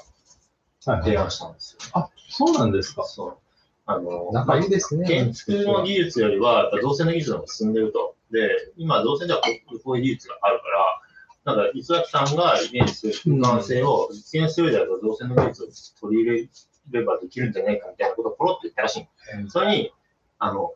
[0.87, 1.81] はい提案したんですよ。
[1.93, 3.05] あ、そうなんですか。
[3.05, 3.39] そう。
[3.87, 5.07] あの、仲いいですね。
[5.07, 8.17] 建築の技術よりは、やっぱ造船の技術の方が進んでると。
[8.31, 9.41] で、今、造船では
[9.85, 11.01] こういう技術があるから、
[11.49, 15.67] なんか、磯崎さんがイメージする空間性を実現するであれば、造船の技術を
[15.99, 16.49] 取り入
[16.93, 19.09] れればできるんじゃないかみたいなことをポロッと言ったらしい。
[19.49, 19.91] それに、
[20.39, 20.75] あの、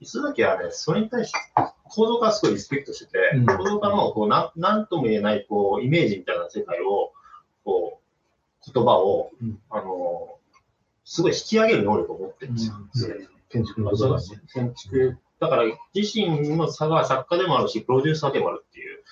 [0.00, 1.38] 磯崎はね、それに対して、
[1.84, 7.12] 構造化はすごいリスペクトしてて、うん構造化の、こう、なん、なんとも言えない、こう、イメージみたいな世界を、
[7.64, 8.00] こ
[8.66, 10.38] う、言葉を、うんあの、
[11.04, 12.74] すごい引き上げる能力を持ってるんですよ。
[12.74, 13.90] うん建築の。
[13.90, 15.18] 建築。
[15.40, 19.02] だから、自身の差が作家でもあるし、プロデューサーでもあるっていう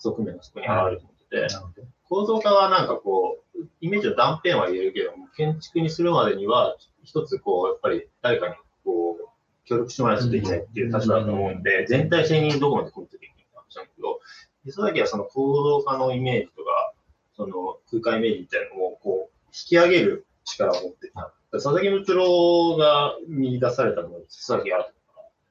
[0.00, 1.88] 側面がそこに現れてて、なるほど。
[2.08, 9.28] 構造化はなんかこう、イメージの断片は言えるけども、建築にするまでには、一つこう、やっぱり誰かにこう、
[9.64, 14.20] 協力してもらわないとできないっていう立場だと思うんで、全体性にどこまで込めていくか話なんだけど、
[14.64, 16.94] 磯崎はその構造化のイメージとか、
[17.36, 21.32] その空間イメージみたいなのをこう、引き上げる力を持ってた。
[21.50, 24.84] 佐々木睦郎が見出されたのが佐々木新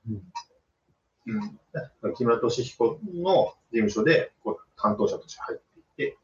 [0.09, 1.59] うん。
[2.03, 5.59] うん、木村敏彦の事務所でこう担当者として入っ
[5.95, 6.17] ていって、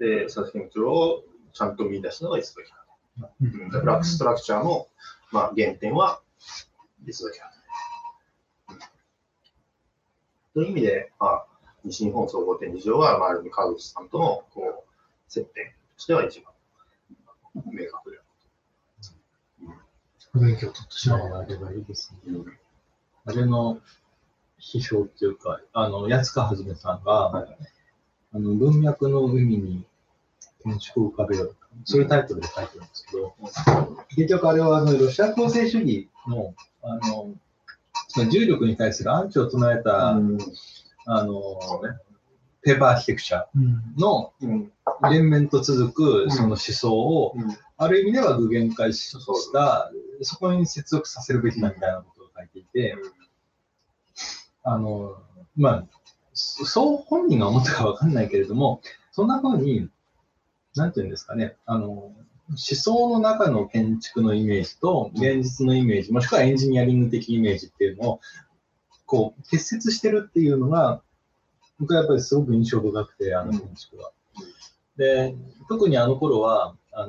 [0.00, 2.70] うん、で、佐々木睦郎をちゃんと見出したのが磯崎
[3.18, 3.34] 派。
[3.40, 4.86] うん、だからストラクチャーの、
[5.32, 6.20] まあ、原点は
[7.06, 7.50] 磯崎派。
[7.50, 7.56] うん
[10.56, 11.46] という意味で、まあ、
[11.84, 14.92] 西日本総合展示場は、まあ、ある意味川口さんとのこう
[15.28, 16.54] 接点としては一番
[17.66, 18.18] 明確で
[20.34, 21.42] あ勉強を取ってしまう。
[21.42, 22.32] あればいいですね。
[22.32, 22.58] る。
[23.26, 23.80] あれの
[24.60, 27.56] 批評っていうか、あの、安川はじめさんが、はい。
[28.32, 29.84] あの、文脈の海に
[30.62, 31.56] 建築を浮かべよう。
[31.84, 33.34] そういうタイトルで書いてるんですけど、
[34.16, 37.34] 結局あれはあのロシア構成主義の、あの、
[38.08, 40.38] その重力に対するアンチを唱えた、うん。
[41.06, 41.34] あの、
[42.62, 44.72] ペーパーアーキテクチャうんのうん。
[45.10, 45.92] 連綿と続うん。
[45.92, 47.56] くその思想を、うん。
[47.76, 49.12] ある意味では具現化し
[49.52, 49.92] た、
[50.22, 52.96] そこに接続させるべきだみたいなことを書いていて、
[54.66, 55.16] あの、
[55.56, 55.86] まあ、
[56.34, 59.88] そそう本人が思ったかわかんないけれども、そんな風に、
[60.74, 62.14] なんていうんですかね、あの、思
[62.56, 68.20] 想の中の建築のイメージと現実のイメージ、もしくはエンジニアリング的イメージっていうのを、
[69.06, 71.00] こう、結節してるっていうのが、
[71.78, 74.10] 僕はやっぱりすごく印象深くて、あの建築は。
[74.96, 75.36] で、
[75.68, 77.08] 特にあの頃は、あの、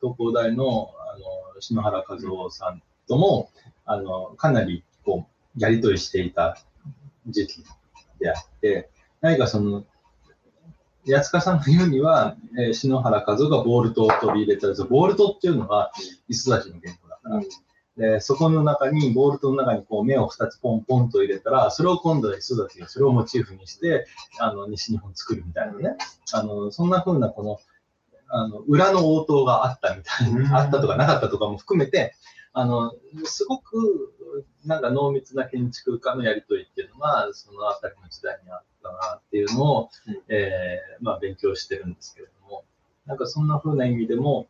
[0.00, 1.18] 東工大の、あ
[1.54, 3.50] の、篠原和夫さんとも、
[3.84, 6.58] あの、かなり、こう、やりとりしていた
[7.26, 7.64] 時期
[8.20, 8.90] であって、
[9.20, 9.84] 何かその、
[11.06, 14.68] 安川さんが言うには、えー篠原和夫がボールトを取り入れた。
[14.68, 15.92] んですボールトっていうのが
[16.28, 17.42] 磯崎の言語だから、
[17.96, 24.06] で、そこの中に、ボールトの中にこう目を2つポンポンと入れたら、それを今度は磯崎がそれをモチーフにして、
[24.40, 25.96] あの、西日本作るみたいなね。
[26.32, 27.60] あの、そんな風なこの、
[28.28, 30.42] あの、裏の応答があったみたいうん。
[30.42, 32.14] な、あったとかなかったとかも含めて、
[32.56, 32.92] あの、
[33.24, 34.14] すごく、
[34.64, 42.64] なんか濃密な建築家のやりとりっていうのが、そのあたりの時代にあったなっていうのを、うんえーまあ勉強してるんですけれども、
[43.06, 44.46] なんかそんな風な意味でも、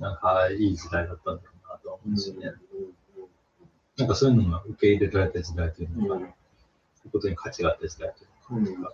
[0.00, 2.52] なんかいい時代だったんだろうなと思うんですよね。
[3.96, 6.28] なんかそういうのが受け入れられた時代というのが、そうい
[7.06, 8.12] うことに価値があった時代
[8.48, 8.92] というのが、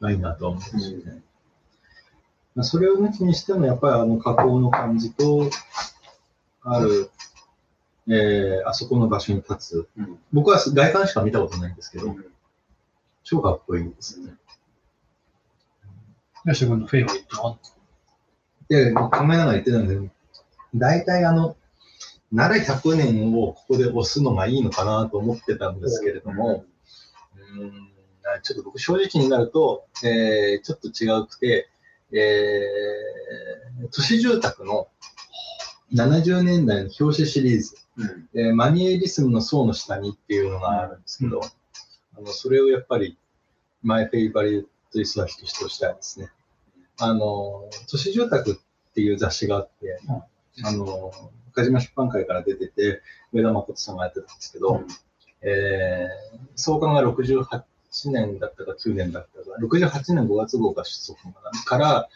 [0.00, 1.22] ないなと思うんですよね。
[2.54, 5.50] まあ、それを抜きにしても、やっぱりあの加工の感じと、
[6.64, 7.10] ある、
[8.08, 9.88] えーあそこの場所に立つ。
[9.98, 12.14] うん僕は外観しか見たことないんですけど、
[13.22, 14.34] 超かっこいいですね。
[16.46, 17.58] 吉君のフェイバリットは
[18.68, 20.10] で、考えながら言ってたんで、
[20.74, 21.56] 大体あの、
[22.34, 26.64] 奈良100年をここで押すのがいいのかなと思ってたんですけれども、
[27.36, 27.90] うーん
[28.42, 31.68] ちょっと僕正直になると、えーちょっと違うくて、
[32.12, 34.88] えー都市住宅の
[35.92, 38.28] 70年代の表紙シリーズ、うん。
[38.34, 41.40] えーマニエリスムの層の下にっていうのがあるんですけど、
[42.16, 43.16] あのそれをやっぱり
[43.82, 46.30] マイ・フェイバリット・イスラヒとして推したいですね。
[46.98, 49.98] あの、都市住宅っていう雑誌があって、
[50.64, 51.12] あの、
[51.50, 54.86] 岡島出版会から出てて、上田誠さんがやってたんですけど、うん。
[55.42, 57.62] えー創刊が68
[58.06, 61.32] 年だったか9年だったか、68年5月号が出版
[61.64, 62.08] から、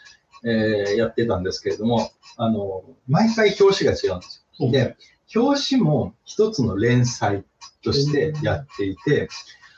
[0.45, 4.71] えーやってたんですけれども、あの、毎回表紙が違うんですよ。
[4.71, 4.95] で、
[5.35, 7.43] 表紙も一つの連載
[7.83, 9.29] としてやっていて、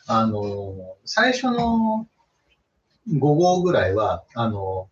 [0.08, 2.08] あの、最初の
[3.10, 4.90] 5号ぐらいは、あの、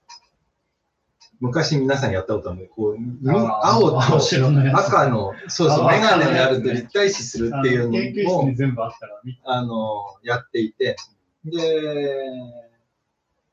[1.39, 2.97] 昔皆さんやったことあるこう、
[3.31, 8.43] 青と赤の、そうそう、あメガネであると立体視するっていうのを。
[9.45, 10.97] あの、やっていて、
[11.45, 12.21] で、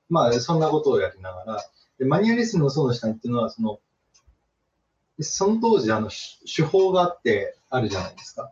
[0.08, 1.64] まあ、そんなことをやりながら、
[1.98, 3.80] でマニュアリスムのその下にっていうのは、その、
[5.20, 6.16] その当時、あの、手
[6.56, 8.50] 手法があって、あるじゃないですか。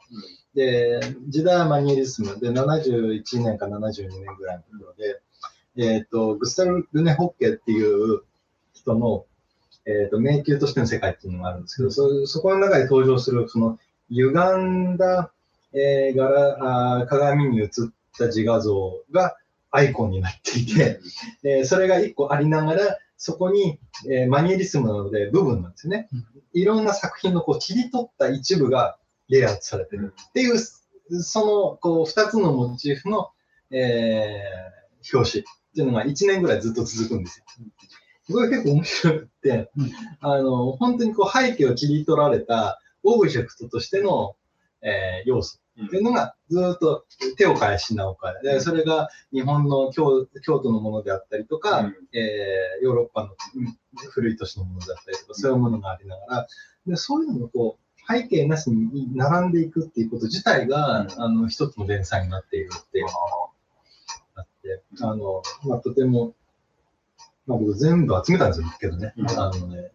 [0.55, 2.41] で、時代はマニュアリスム。
[2.41, 5.21] で、71年か72年ぐらいのところで、
[5.77, 8.23] えっ、と、グスタル・ルネ・ホッケっていう
[8.73, 9.27] 人の、
[9.87, 13.79] えっ、と、迷宮としての世界っていうのがあるんですけど、そそこの中で登場する、その、
[14.11, 15.33] 歪んだ、
[15.73, 16.57] えー柄
[17.01, 17.69] あー鏡に映っ
[18.17, 19.37] た自画像が
[19.73, 21.01] アイコンになっていて、
[21.43, 26.27] でそれが一個ありながら、そこに、えーマニュアリスムなので部分なんですよねうん。
[26.53, 28.99] いろんな作品のこう切り取った一部が
[29.31, 33.31] レイアウトされてるっていう、そのこう二つのモチーフの、
[33.71, 37.45] えー表紙っていうのが1年ぐらいずっと続くんですよ。
[38.31, 44.37] これ結構面白くって、うんあの、本当にこう背景を切り取られたオブジェクトとしての、
[44.83, 47.05] えー要素っていうのがずっと
[47.37, 51.95] 手を変え品を変え、でそれが日本の京京都のものであったりとか、うん。
[52.13, 53.77] えーヨーロッパのうん
[54.11, 56.47] 古い都市のものだったりとか、そういうものがありながら、
[56.87, 61.23] でそういうのがこう背景なしに並んでいくっていうこと自体が、うん。
[61.23, 63.17] あの一つの連載になっているっていうのが
[64.37, 66.35] あって、あのまあ、とても、
[67.47, 69.31] まあ、僕全部集めたんですよけどね、うん。
[69.31, 69.91] あのね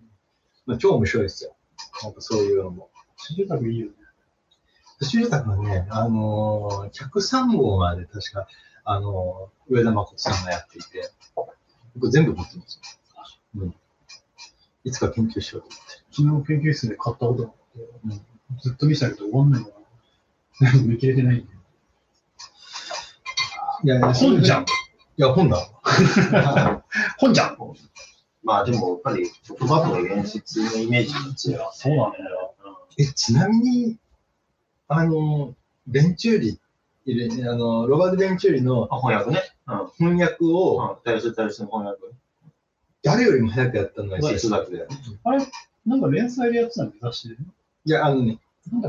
[0.66, 1.56] まあ、超面白いですよ。
[2.04, 2.90] なんかそういうのも。
[3.32, 3.92] いいよね。
[5.02, 8.48] 住宅はね、あのー、103号まで確か、
[8.84, 11.10] あのー、上田誠さんがやっていて、
[11.96, 12.80] 僕全部持ってます
[13.56, 13.64] よ。
[13.64, 13.76] うん。
[14.84, 16.44] いつか研究しようと思って。
[16.44, 18.22] 昨日研究室で買ったことがあって、うん
[18.62, 19.70] ずっと見てたけど終わんないか
[20.62, 21.60] ら、見切れてないんだよ。
[23.84, 24.66] いやいや本じゃんい
[25.18, 25.70] や、本だ。
[27.20, 27.58] 本じゃん
[28.44, 31.70] まあでも、やっぱり言葉と演出のイメージが強い。
[31.74, 32.56] そうなんだよ。
[32.98, 33.98] え、ちなみに、
[34.90, 35.56] あの、
[35.88, 36.60] ベンチューリ、
[37.48, 39.42] あの、ロバート・ベンチューリのあ翻訳ね。
[39.68, 40.16] うん。
[40.16, 41.12] 翻訳をうん。
[41.12, 42.02] 大切大切の翻訳。
[43.04, 44.88] 誰よりも早くやったのが哲石学で。
[45.24, 45.46] あれ、
[45.86, 47.36] なんか連載でやってたんだよ、雑誌で。
[47.86, 48.40] いや、あのね、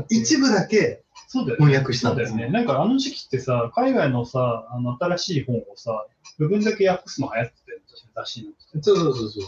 [0.09, 1.65] 一部だけそうだよね。
[1.65, 2.49] 翻訳したんだよね。
[2.49, 6.05] なんかあの時期ってさ、海外のさ、あの新しい本をさ、
[6.37, 7.79] 部分だけ訳すの流行ってたよ
[8.15, 8.81] 雑誌の。
[8.81, 9.43] そうそうそうそう。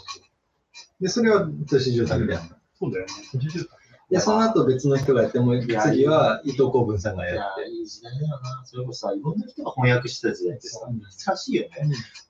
[1.01, 2.55] で、それは都市住宅でやった。
[2.79, 3.11] そうだよね。
[3.31, 3.82] 都市住宅
[4.13, 7.67] で、その後別の人がやって、も次は伊藤公文さんがいややって。
[7.67, 8.63] いい時代だよな。
[8.63, 11.69] それこそさ、いろんな人が翻訳してた時代ってさ、難しいよね。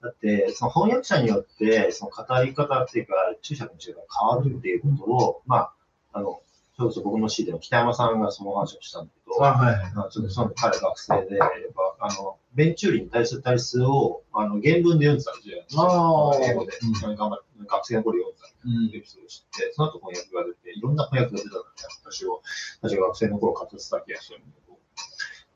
[0.02, 5.74] だって、その翻訳者によって、その語り方っていうか、注釈の違いが変わるっていうことを、まあ、
[6.14, 6.40] あの、
[6.78, 9.94] それこそ僕の C でも北山さんがその話をしたんだけど、あ、はいはい。
[9.94, 11.50] まあちょっとその時彼学生で、やっ
[12.00, 15.64] ぱ、あの、ベンチューリに対する対数を、あの、原文で読んでたんですよ。
[15.84, 16.72] あー英語で。
[16.82, 22.42] うん頑張って学生の頃読んでたうんエピソードを知って、その後翻訳が出て、いろんな翻訳が出たんだって私を、
[22.82, 24.78] 私が学生の頃語ってた気がするんだけど、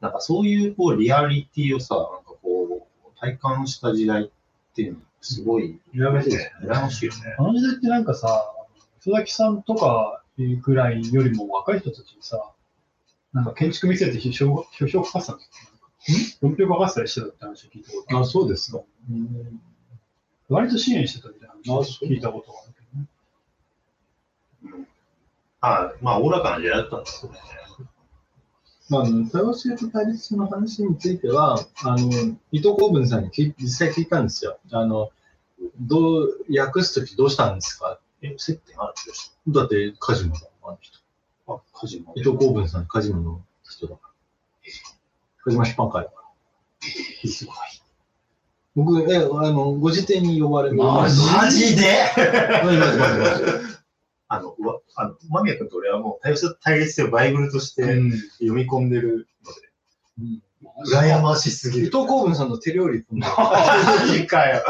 [0.02, 4.30] なんかそういうこうリアリティをさ、なんかこう、体感した時代っ
[4.76, 6.52] ていうのすごい、羨ましいですね。
[6.64, 7.36] 羨ましいよね。
[7.38, 8.54] あの時代ってなんかさ、
[8.98, 10.24] 佐々木さんとか
[10.62, 12.52] ぐらいよりも若い人たちにさ、
[13.34, 16.50] なんか建築見せて批評批評書かせたんですよ。
[16.50, 18.82] 論評書かせたりしてたって話を聞いたことあるあ、そうですか。
[20.50, 22.82] 割と支援してたみたいな話聞いたことがあるけ
[24.66, 24.78] どね。
[24.80, 24.88] うん、
[25.62, 27.40] あまあ、おおらかな時代だったんですよね。
[28.90, 32.10] まあ、多様性と対立の話については、あの、
[32.54, 34.60] 伊藤公文さんに実際聞いたんですよ。
[34.72, 35.10] あの、
[35.78, 38.00] どう、訳すときどうしたんですか？
[38.22, 41.00] え、接点ある人でしだって、カジノだ、あの人。
[41.46, 44.10] たあ、カジノ伊藤公文さん、カジノの人だから。
[45.44, 46.16] カジマ出版会だか
[47.24, 47.30] ら。
[47.30, 47.56] すごい。
[48.78, 51.98] 僕、え、あの、ご自邸に呼ばれマジマジで？
[52.64, 53.44] マジマジマジマジ
[54.28, 58.12] あの、うわあの、間宮君と俺はもう対立対立をバイブルとしてうん。
[58.12, 59.62] 読み込んでるので、
[60.20, 60.44] うん。
[60.86, 61.88] 羨ましすぎ伊る。
[61.88, 63.04] 藤公文さんの手料理。
[63.10, 63.28] マ
[64.06, 64.64] ジかよ。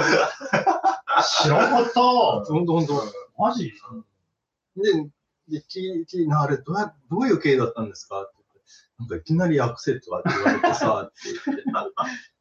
[1.43, 1.99] 知らなかった。
[1.99, 3.03] ほんとほんと。
[3.38, 3.74] マジ
[4.78, 4.93] で、
[5.49, 8.30] で、聞いて、なあれどうや、どういう経緯だったんですか？
[8.99, 11.14] なんかいきなり訳せとかって言われてさ、って
[11.45, 11.64] 言って。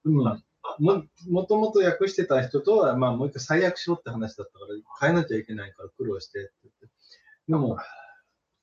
[0.04, 0.42] うん
[0.78, 6.88] ももともと訳してた人とは、まあ、もう一回再訳しろって話だったから、変えなきゃいけないから苦労してって言って。
[7.48, 7.78] でも、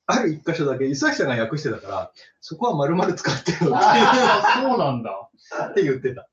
[0.05, 5.29] ある一箇所だけ、伊佐さんが訳してたから、そこは丸々使ってよってそうなんだ。
[5.69, 6.27] って言ってた。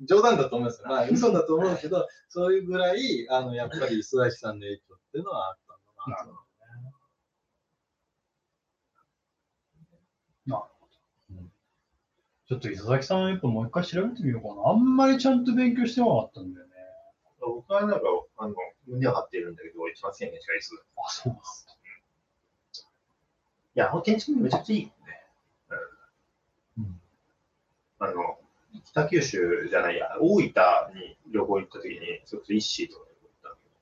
[0.00, 0.88] 冗談だと思いますよ。
[0.88, 6.45] まあ、嘘だと思うけど、そういうぐらい、あの、やっぱり磯崎さんの影響っていうのはあったんだなと。
[12.48, 14.70] ちょっと磯崎さん、やっぱもう一回調べてみようかな。
[14.70, 16.72] あんまりちゃんと勉強してなかったんだよね。
[17.40, 18.00] 僕はなんか、
[18.38, 18.54] あの、
[18.86, 20.70] 胸を張っているんだけど、一番1000円近いです。
[20.96, 21.46] あ、そうなんだ。
[23.74, 24.94] いや、あの建築めちゃくちゃいいよね。
[26.78, 27.00] うん
[27.98, 28.38] あの、
[28.84, 30.44] 北九州じゃないや、大分
[30.94, 33.74] に旅行行った時に、それこそイッシーとか行ったんだけど、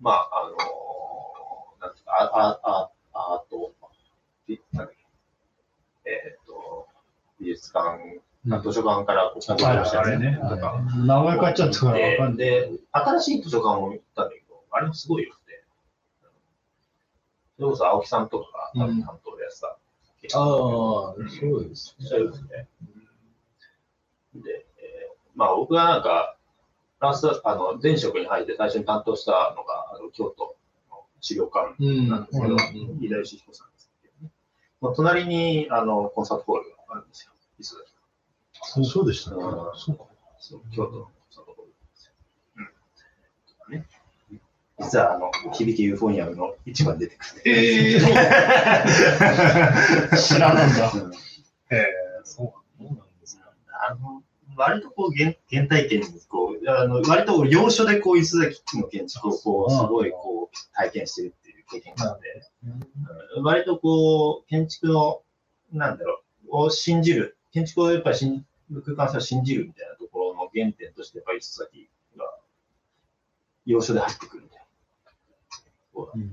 [0.00, 0.56] まあ、あの
[1.80, 3.74] なんていうか、あ、あ、あ、アート、
[4.48, 6.45] えなんだっけ、えっ、と、
[7.40, 7.98] 美術館、
[8.62, 10.38] 図書館からこう、あはい、したあれね。
[10.48, 12.36] とか、名前変えちゃったからわかんない。
[12.36, 15.64] で、新しい図書館も行ったんだけど、あれもすごいよくて、
[17.56, 20.38] それこそ青木さんとかがうん担当でやってた。
[20.38, 21.14] ああ、そ
[21.56, 22.68] うですそうですね。
[24.34, 26.36] で、えーまあ僕がなんか、
[26.98, 30.56] フランス、あの、前職に入って最初に担当したのが、あの京都
[30.90, 32.58] の資料館うんなんですけど、うん
[33.02, 34.30] 飯田義彦さんですけどね。
[34.80, 37.32] まあ、隣に、あの、コンサートホールがあるんですよ。
[37.58, 37.92] 磯崎
[38.62, 39.36] そうそうでしたね。
[39.36, 39.42] うん
[39.74, 40.04] そうか。
[40.38, 42.12] そう京都のコンサートホールなんですよ。
[42.56, 42.66] うん。
[42.66, 43.86] とかね。
[44.78, 47.42] 実は、あの、響きユーフォニアムの一番出てくる。
[47.46, 47.98] え
[50.16, 50.92] 知らなんだ。
[50.92, 51.12] うん
[51.70, 51.86] ええ
[52.22, 53.50] そうそうなんですか。
[53.90, 54.22] あの、
[54.56, 62.42] 割とこう原、原体験に、こう、あの、割と要所でこう、磯崎の建築をこう、すごいこう、体験してるっていう経験があって、
[63.36, 65.22] うん割とこう、建築の、
[65.72, 72.24] なんだろう、を信じる、建築をやっぱり信空間性を信じるみたいなところの原点として、やっぱり磯崎が、
[73.64, 74.66] 要所で入ってくるみたいな。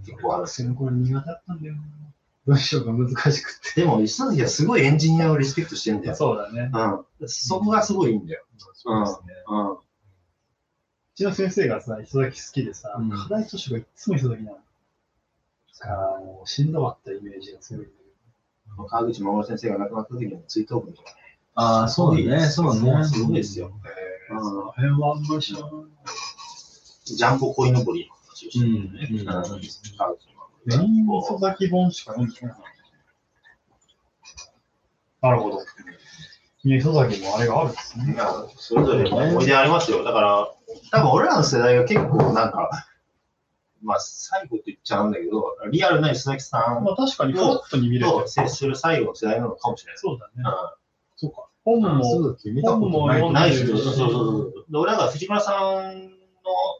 [0.05, 1.81] 結構あるその頃苦手だったんだよな。
[2.45, 3.81] 文章が難しくて。
[3.81, 6.15] でも、磯崎はすごいエンジニアをリスペクトしてるんだよ。
[6.15, 6.69] そうだね。
[6.73, 7.27] うん。
[7.27, 8.43] そこがすごいいいんだよ。
[8.57, 9.33] そうですね。
[9.47, 9.71] うん。
[9.73, 9.79] う
[11.15, 14.57] ちの先生がさ、磯崎好きでさ、うん課題図書がいつも磯崎なの。
[14.57, 14.63] だ
[15.79, 18.02] からもうしんどかったイメージが強いんだけ
[18.89, 21.15] 川口守先生が亡くなった時の追悼文とかね。
[21.55, 22.45] ああ、そうだね。
[22.47, 23.05] そうだね。
[23.05, 23.69] すごいですよ。
[24.29, 24.35] ど。
[24.35, 25.69] うんその辺はあんまり知らない。
[27.05, 29.07] ジャンボ鯉のぼりの話をしてるね。
[29.11, 29.61] うんうん川口守
[30.65, 32.55] メイン磯崎本しか読んでない。
[35.21, 35.59] なるほど。
[36.65, 38.13] 磯崎もあれがあるんですね。
[38.13, 40.03] いやそれぞれ思い出ありますよ。
[40.03, 40.53] だから、
[40.91, 42.87] 多分俺らの世代が結構なんか、
[43.83, 49.97] まあ最後って言っちゃうんだけど、リアルな磯崎さんまあ確かにフラットに見れてと接する最後の世代なのかもしれない。
[49.99, 50.43] そうだね。
[50.43, 50.79] う
[51.15, 51.47] そうか。
[51.65, 53.29] 本も、そうだっけ見たことない。
[53.29, 53.33] ん。
[53.33, 53.77] ないですよ。
[53.77, 54.65] そうそうそう。
[54.69, 56.11] で俺らが藤村さんの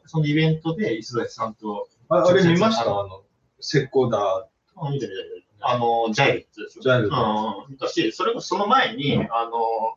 [0.06, 2.82] そのイベントで磯崎さんと、ああれ見ました？
[2.82, 3.22] あの、
[3.60, 4.48] 石膏だ。
[4.76, 5.24] あ見てみたい
[5.66, 6.82] あの、ジャイルってですよ。
[6.82, 9.96] ジャイルうんうん、見たし、それこそその前に、あの、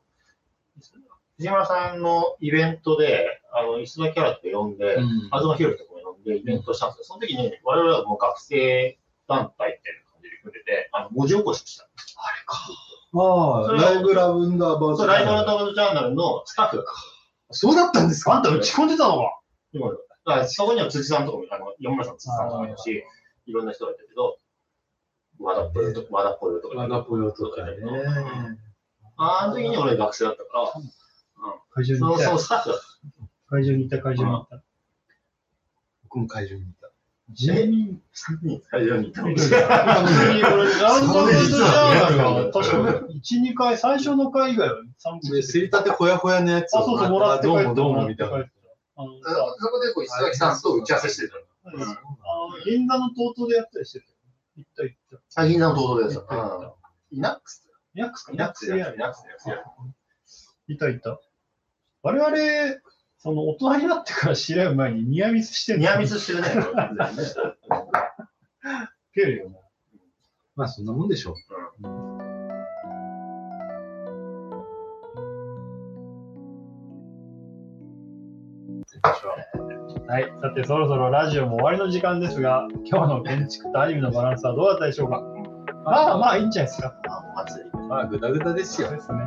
[1.37, 7.03] 藤村さんのイベントで、あの、磯田キャラって呼んで、うん東博とかも呼んでイベントしたんですよ。
[7.05, 11.87] その時に、我々はもう学生団体みたいな感じで組んでて、あの、文字起こしした。
[13.19, 16.85] ああ、ライブラウンダーバーライブアウトジャーナルのスタッフが
[17.51, 18.33] そうだったんですか？
[18.35, 19.17] あんた打ち込んでたの？
[19.17, 19.39] か。
[20.25, 23.03] だからそこには辻さんとかも、あの、山村さん、辻さんとかもいたし、
[23.45, 24.37] いろんな人がいたけど、
[25.39, 26.75] 和田ポヨとか、和田ポヨとか。
[26.75, 27.77] ワダポヨとかね。
[29.17, 30.73] あの時に俺学生だったから、
[31.71, 32.29] 会場にその、いたよ。
[32.29, 32.85] そのスタッフだった。
[33.49, 34.63] 会場にいた、会場にいた。
[36.03, 36.87] 僕も会場にいた。
[37.29, 38.01] 地味に、
[38.41, 39.49] に会場に行った確
[42.71, 44.75] か1、2回、最初の回以外は
[45.21, 47.63] 3で、すりたてほやほやのやつあ、そうそう、もらって帰った。
[47.63, 48.35] どうもどうもみたいな。
[48.35, 49.11] あの
[49.59, 51.35] そこでこう、石崎さんと打ち合わせしてた
[52.65, 54.11] 銀座の東東でやったりしてたよ。
[54.55, 54.97] 行った行っ
[55.35, 55.41] た。
[55.41, 56.75] あ、銀座の弟です行った行った。
[57.11, 59.63] イナックスイナックスかイナックスイナックスやつや。
[60.69, 61.19] いたいた。
[62.07, 62.37] 我々、
[63.17, 65.81] その大人になってから知り合う前にニアミスしてんの？
[65.81, 66.47] ニアミスしてるね。
[69.13, 69.57] けるよね。
[70.55, 71.35] まあそんなもんでしょ
[80.07, 80.31] はい。
[80.41, 85.21] さて、そろそろラジオも終わりの時間ですが、今日の建築とアニメのバランスはどうだったでしょうか？
[85.83, 86.95] まあまあいいんじゃないですか。
[87.09, 87.69] あお祭り。
[87.73, 87.77] う。
[87.89, 88.89] まあ、ぐだぐだですよ。
[88.91, 89.17] ですね。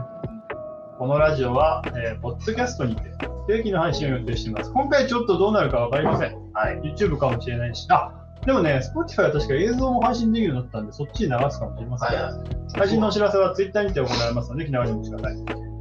[1.01, 3.01] このラジオは、えーポッドキャストにて
[3.47, 4.71] 不定期の配信を予定しています。
[4.71, 6.53] 今回ちょっとどうなるかわかりません。
[6.53, 6.79] はい。
[6.83, 7.87] YouTube かもしれないし。
[7.89, 8.13] あ
[8.45, 12.09] でもね、Spotify は確か映像も配信できるようになったんで、そっちに流すかもしれません。
[12.15, 12.79] はいはい。
[12.79, 15.37] 配信のお知らせは Twitter にて行われますので、気長にお待ちください。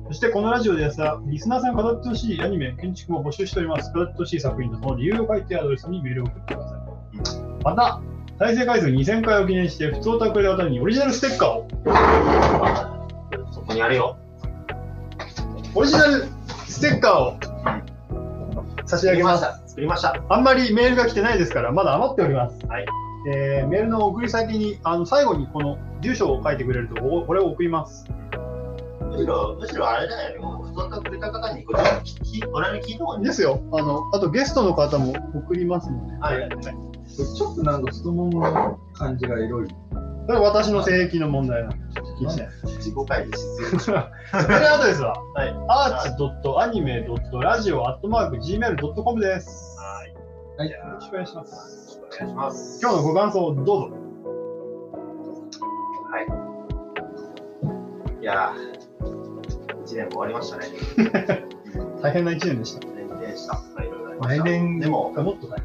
[0.07, 3.91] そしてこのラジオでは、リスナーさんが語ってほしいアニメ、建築を募集しております。
[3.91, 6.79] 語ってほしい作品とその理由を書いてアドレスにメールを送ってください。
[7.65, 8.01] また、
[8.39, 11.67] 再生回数2000回を記念して、普通歌くれた方にオリジナルステッカーを、
[13.51, 14.17] そこにあるよ。
[15.75, 16.27] オリジナル
[16.67, 17.39] ステッカーを
[18.87, 19.41] 差し上げます。
[19.41, 19.61] た。
[19.67, 20.21] 作りました。
[20.29, 22.65] あんまりメールが来てないですから、まだ余っております。
[22.65, 22.85] はい。
[23.27, 28.05] えーメールの送り先に、あの最後にこの住所を書いてくれると、おこれを送ります。
[29.11, 33.61] むしろ、むしろあれだよね、もう、太ったくれた方に、これ、聞き、我々聞いた方がいいんですよ。
[33.73, 36.49] あの、あとゲストの方も送りますので、はい
[37.09, 39.67] ちょっとなんか太ももの感じがエロい。
[40.25, 42.49] それは私の性癖の問題なんで、ちょっと気にしない。
[42.77, 45.49] 自己開示メールアドレスは、はい。
[45.67, 49.77] アーチ .anime.radio.gmail.com です。
[49.79, 50.13] はい。
[50.57, 50.71] はい。
[50.71, 52.01] よろしくお願いします。
[52.01, 52.79] お願いします。
[52.81, 53.73] 今日のご感想をどうぞ。
[56.11, 56.19] は
[58.19, 58.21] い。
[58.21, 60.65] いやー、1年も終わりましたね。
[62.01, 62.89] 大変な一年でした。
[63.19, 63.53] 年でした。
[63.55, 63.61] は
[64.35, 65.55] い、来年でも、がもっとね。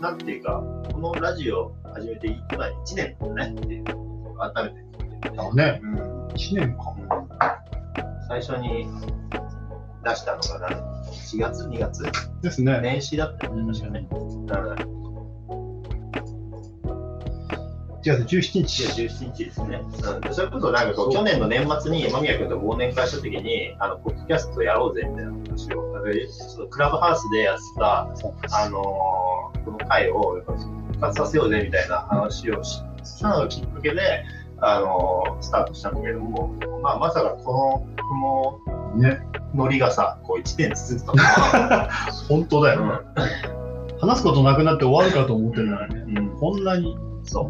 [0.00, 3.84] なんていうか、このラジオ始めて今1年だねっていう、
[4.38, 4.76] 改めて
[5.20, 5.80] だね。
[5.82, 6.94] うん1年か。
[8.28, 8.86] 最初に
[10.04, 12.04] 出したのが何 ?4 月、2月？
[12.42, 12.80] ですね。
[12.80, 14.06] 年始だったよね、確かね。
[14.10, 14.98] うん
[18.02, 18.86] 4月17 4日。
[18.86, 19.82] 月17日ですね。
[19.82, 34.24] うん、それこそなんかこう去年の年末に間宮君と忘年会したときに、あの、ポッドキャストやろうぜみたいな話を、クラブハウスでやってた、あのーこの回を復活させようぜみたいな話をししたのがきっかけで、
[34.60, 39.20] あのースタートしたんだけども、まあ、まさかこの、こね。
[39.54, 41.88] のノリがさ、こう1年続くとは、
[42.28, 42.92] 本当だよ、ね。
[44.00, 46.04] 話すことなくなって終わるかと思ってるのにね。
[46.08, 46.96] うん、うん、こんなに。
[47.24, 47.48] そう。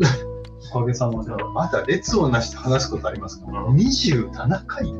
[0.74, 1.30] おかげさまで。
[1.54, 3.46] まだ列をなして話すことありますか？
[3.48, 4.92] うん ?27 回。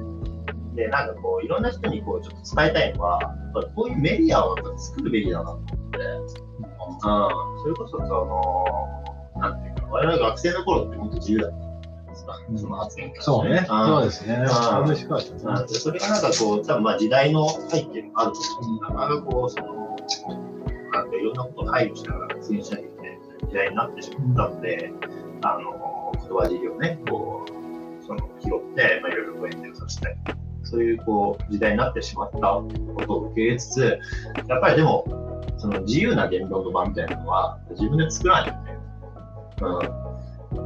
[0.75, 3.21] で、なんかこう、いろんな人にこう、ちょっと伝えたいのは、
[3.75, 6.29] こういうメディアを作るべきだなと思って、うん、
[7.61, 8.65] それこそ、その、
[9.41, 11.68] なんていうか、我々学生の頃って本当自由だった
[12.19, 13.65] ですか、うんその発言から、そうね。
[13.67, 14.35] そうでですね。
[14.35, 15.67] うん嬉しかったうんね。
[15.69, 19.97] でそれがなんかこう、多分まあ時代の背景もあると思うんですけど、なかなかこう、その、
[20.93, 24.93] なんかいろんなことを配慮しながら発言しなきゃいけない時代になってしまったので、
[25.43, 30.17] あの、言葉尻をね、こう、その、拾って、まあいろいろこう演説をしたり、
[30.65, 32.65] そういうこう、時代になってしまったこ
[33.07, 33.99] とを受け入れつつ、
[34.49, 35.05] やっぱりでも、
[35.59, 38.79] その自由な言論の場みたいなのは自分で作らないとね。
[39.61, 40.08] うん。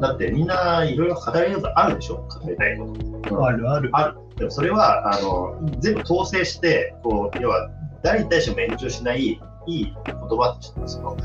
[0.01, 2.17] だってみんないろいろ語りことあるでしょ？
[2.29, 3.37] 語りたいこと。
[3.37, 3.91] うんあるある。
[3.93, 4.17] ある。
[4.37, 7.71] でもそれは、あの、全部統制して、こう、要は、
[8.03, 11.17] 誰に対しても炎上しない、いい言葉として、その、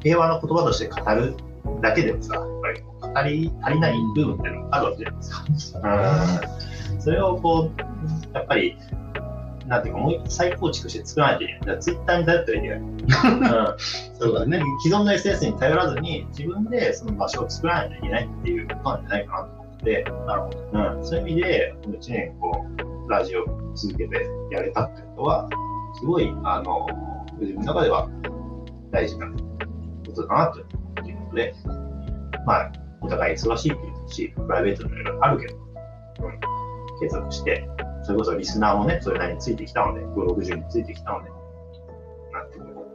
[0.00, 1.34] 平和な言葉として語る
[1.80, 2.44] だけでもさ、やっ
[3.12, 5.80] ぱり語り足りない部分っていうのがあるわけじゃないですか。
[6.94, 7.00] うん。
[7.00, 8.76] それをこう、やっぱり、
[9.68, 11.60] なんていうか、もう一回再構築して作らないといけない。
[11.60, 12.78] だからツイッターに頼ってはいけない。
[12.78, 12.96] うん。
[14.18, 14.62] そうだね。
[14.82, 20.96] 既存の SNS に頼らずに、自分でその場所を作らないといけないっていうことなんじゃないかなと思って、なるほど。
[20.96, 21.06] うん。
[21.06, 22.66] そういう意味で、この1年、こ
[23.06, 25.48] う、ラジオを続けてやれたってことは、
[26.00, 26.86] すごい、あの、
[27.38, 28.08] 自分の中では
[28.90, 30.62] 大事なことだなとい
[31.12, 31.54] うことで、
[32.46, 36.40] まあ、お互い忙しいっていうし、プライベートのいろいろあるけど、うん、
[37.00, 37.68] 継続して、
[38.08, 41.30] それこそリスナーもね、それなりについてきたので、5、60人ついてきたので、
[42.32, 42.86] なんていうの、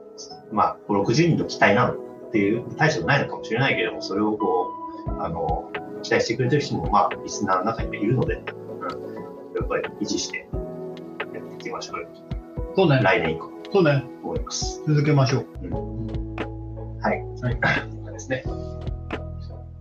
[0.52, 4.72] まあ、5、60人の期待なのっていう、大したことないのかもしれないけれども、それをこ
[5.06, 10.50] う、あの、期待してくれてる人も、まあ、リスナーの中にはいるので、うん、やっぱり維持して
[11.36, 12.08] やっていきましょうよ。
[12.76, 13.00] そうね。
[13.04, 14.04] 来年以降、そうね。
[14.24, 14.82] 思います。
[14.88, 15.46] 続けましょう。
[17.04, 17.24] はい。
[17.42, 18.12] はい。
[18.12, 18.44] ですね。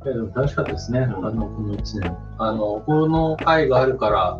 [0.04, 2.18] いやでも楽しかったですね、あの、この1年。
[2.36, 4.38] あの、この会があるから、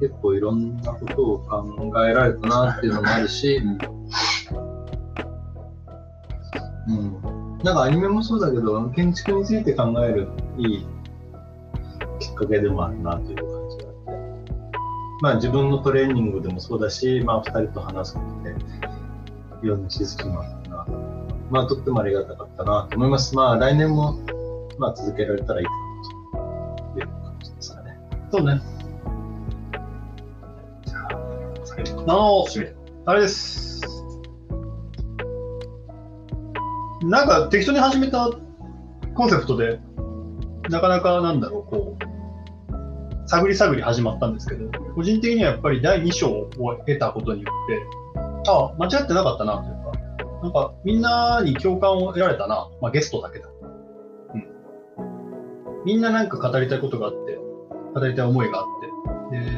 [0.00, 3.60] 結構いろんなことを考えられたなっていうのもあるし、
[6.88, 7.58] うん。
[7.62, 10.86] なんかアニメもそうだけど、建築について考えるいい
[12.20, 14.12] きっかけでもあるなという感じがあって。
[15.20, 18.54] まあ自分のトレーニングでもそうだし、まあ二人と話すことで、
[19.62, 20.86] いろんな気づきもあったな。
[21.50, 23.34] まあとってもありがたかったなと思います。
[23.34, 24.18] まあ来年も、
[24.78, 25.72] まあ続けられたらいいか
[26.38, 27.98] なという感じですかね。
[28.30, 28.60] そうね。
[31.98, 32.76] 最後あの、締めて
[33.06, 33.80] あれです。
[37.02, 38.30] なんか適当に始めた
[39.14, 39.80] コンセプトで、
[40.68, 46.50] なかなかなんだろう、こう、探り探り始まったんですけど、個人的にはやっぱり第2章を
[46.86, 53.48] 得たことによって、ああ、間違ってなかったなというか、なんかみんなに共感を得られたな、まあゲストだけだ。
[54.34, 55.84] うん。
[55.84, 57.38] みんななんか語りたいことがあって、
[57.94, 59.57] 語りたい思いがあって、で、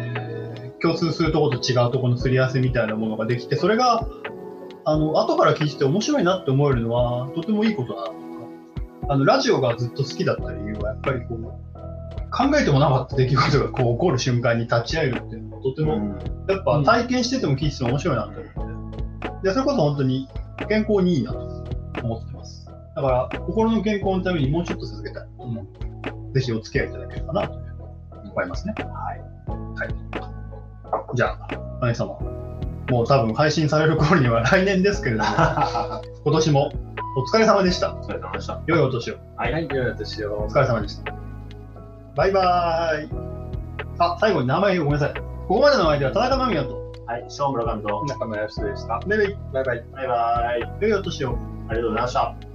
[0.83, 4.07] 共通するところと違うところのすり合わせみたいなものができて、それが、
[4.85, 8.17] あの、後から聞いてて面白いなって思えるのは、とてもいいことだなとか、
[9.09, 11.71] あの、ラジオがずっと好きだった理由は、やっぱりこう、
[12.31, 16.19] 考えてもなかった出来事がこう起こる瞬間に立ち会えるっていうのは、とても、
[16.49, 18.45] やっぱ体験してても聞いてても面白いなと思っ
[19.43, 20.29] て、で、それこそ本当に
[20.69, 21.39] 健康にいいなと
[22.03, 22.67] 思ってます。
[22.95, 25.29] だから、心の健康のためにもうちょっと続けたい。
[26.33, 27.55] ぜひお付き合いいただければなと
[28.31, 28.75] 思いますね。
[28.79, 30.30] はい。
[31.15, 31.37] じゃ
[31.81, 32.19] あ、姉様、
[32.91, 35.31] もう多分配信される頃には来年ですけれども、
[36.25, 36.73] 今年も
[37.17, 37.95] お疲れ様でした。
[37.95, 38.61] お疲れ様でした。
[38.67, 39.17] 良いお年を。
[39.37, 39.53] はい。
[39.53, 40.49] はい、良いお年をお。
[40.49, 41.13] 疲れ様でした。
[42.15, 43.09] バイバーイ。
[43.99, 45.15] あ、最後に名前をごめんなさい。
[45.49, 47.25] ここまでの相手は田中間宮と、はい。
[47.29, 48.07] 正村監督。
[48.07, 49.01] 中村康でした。
[49.07, 49.85] メイメイ、バイバイ。
[49.93, 50.71] バイバイ。
[50.81, 51.37] 良いお年を。
[51.69, 52.50] ありがとうございました。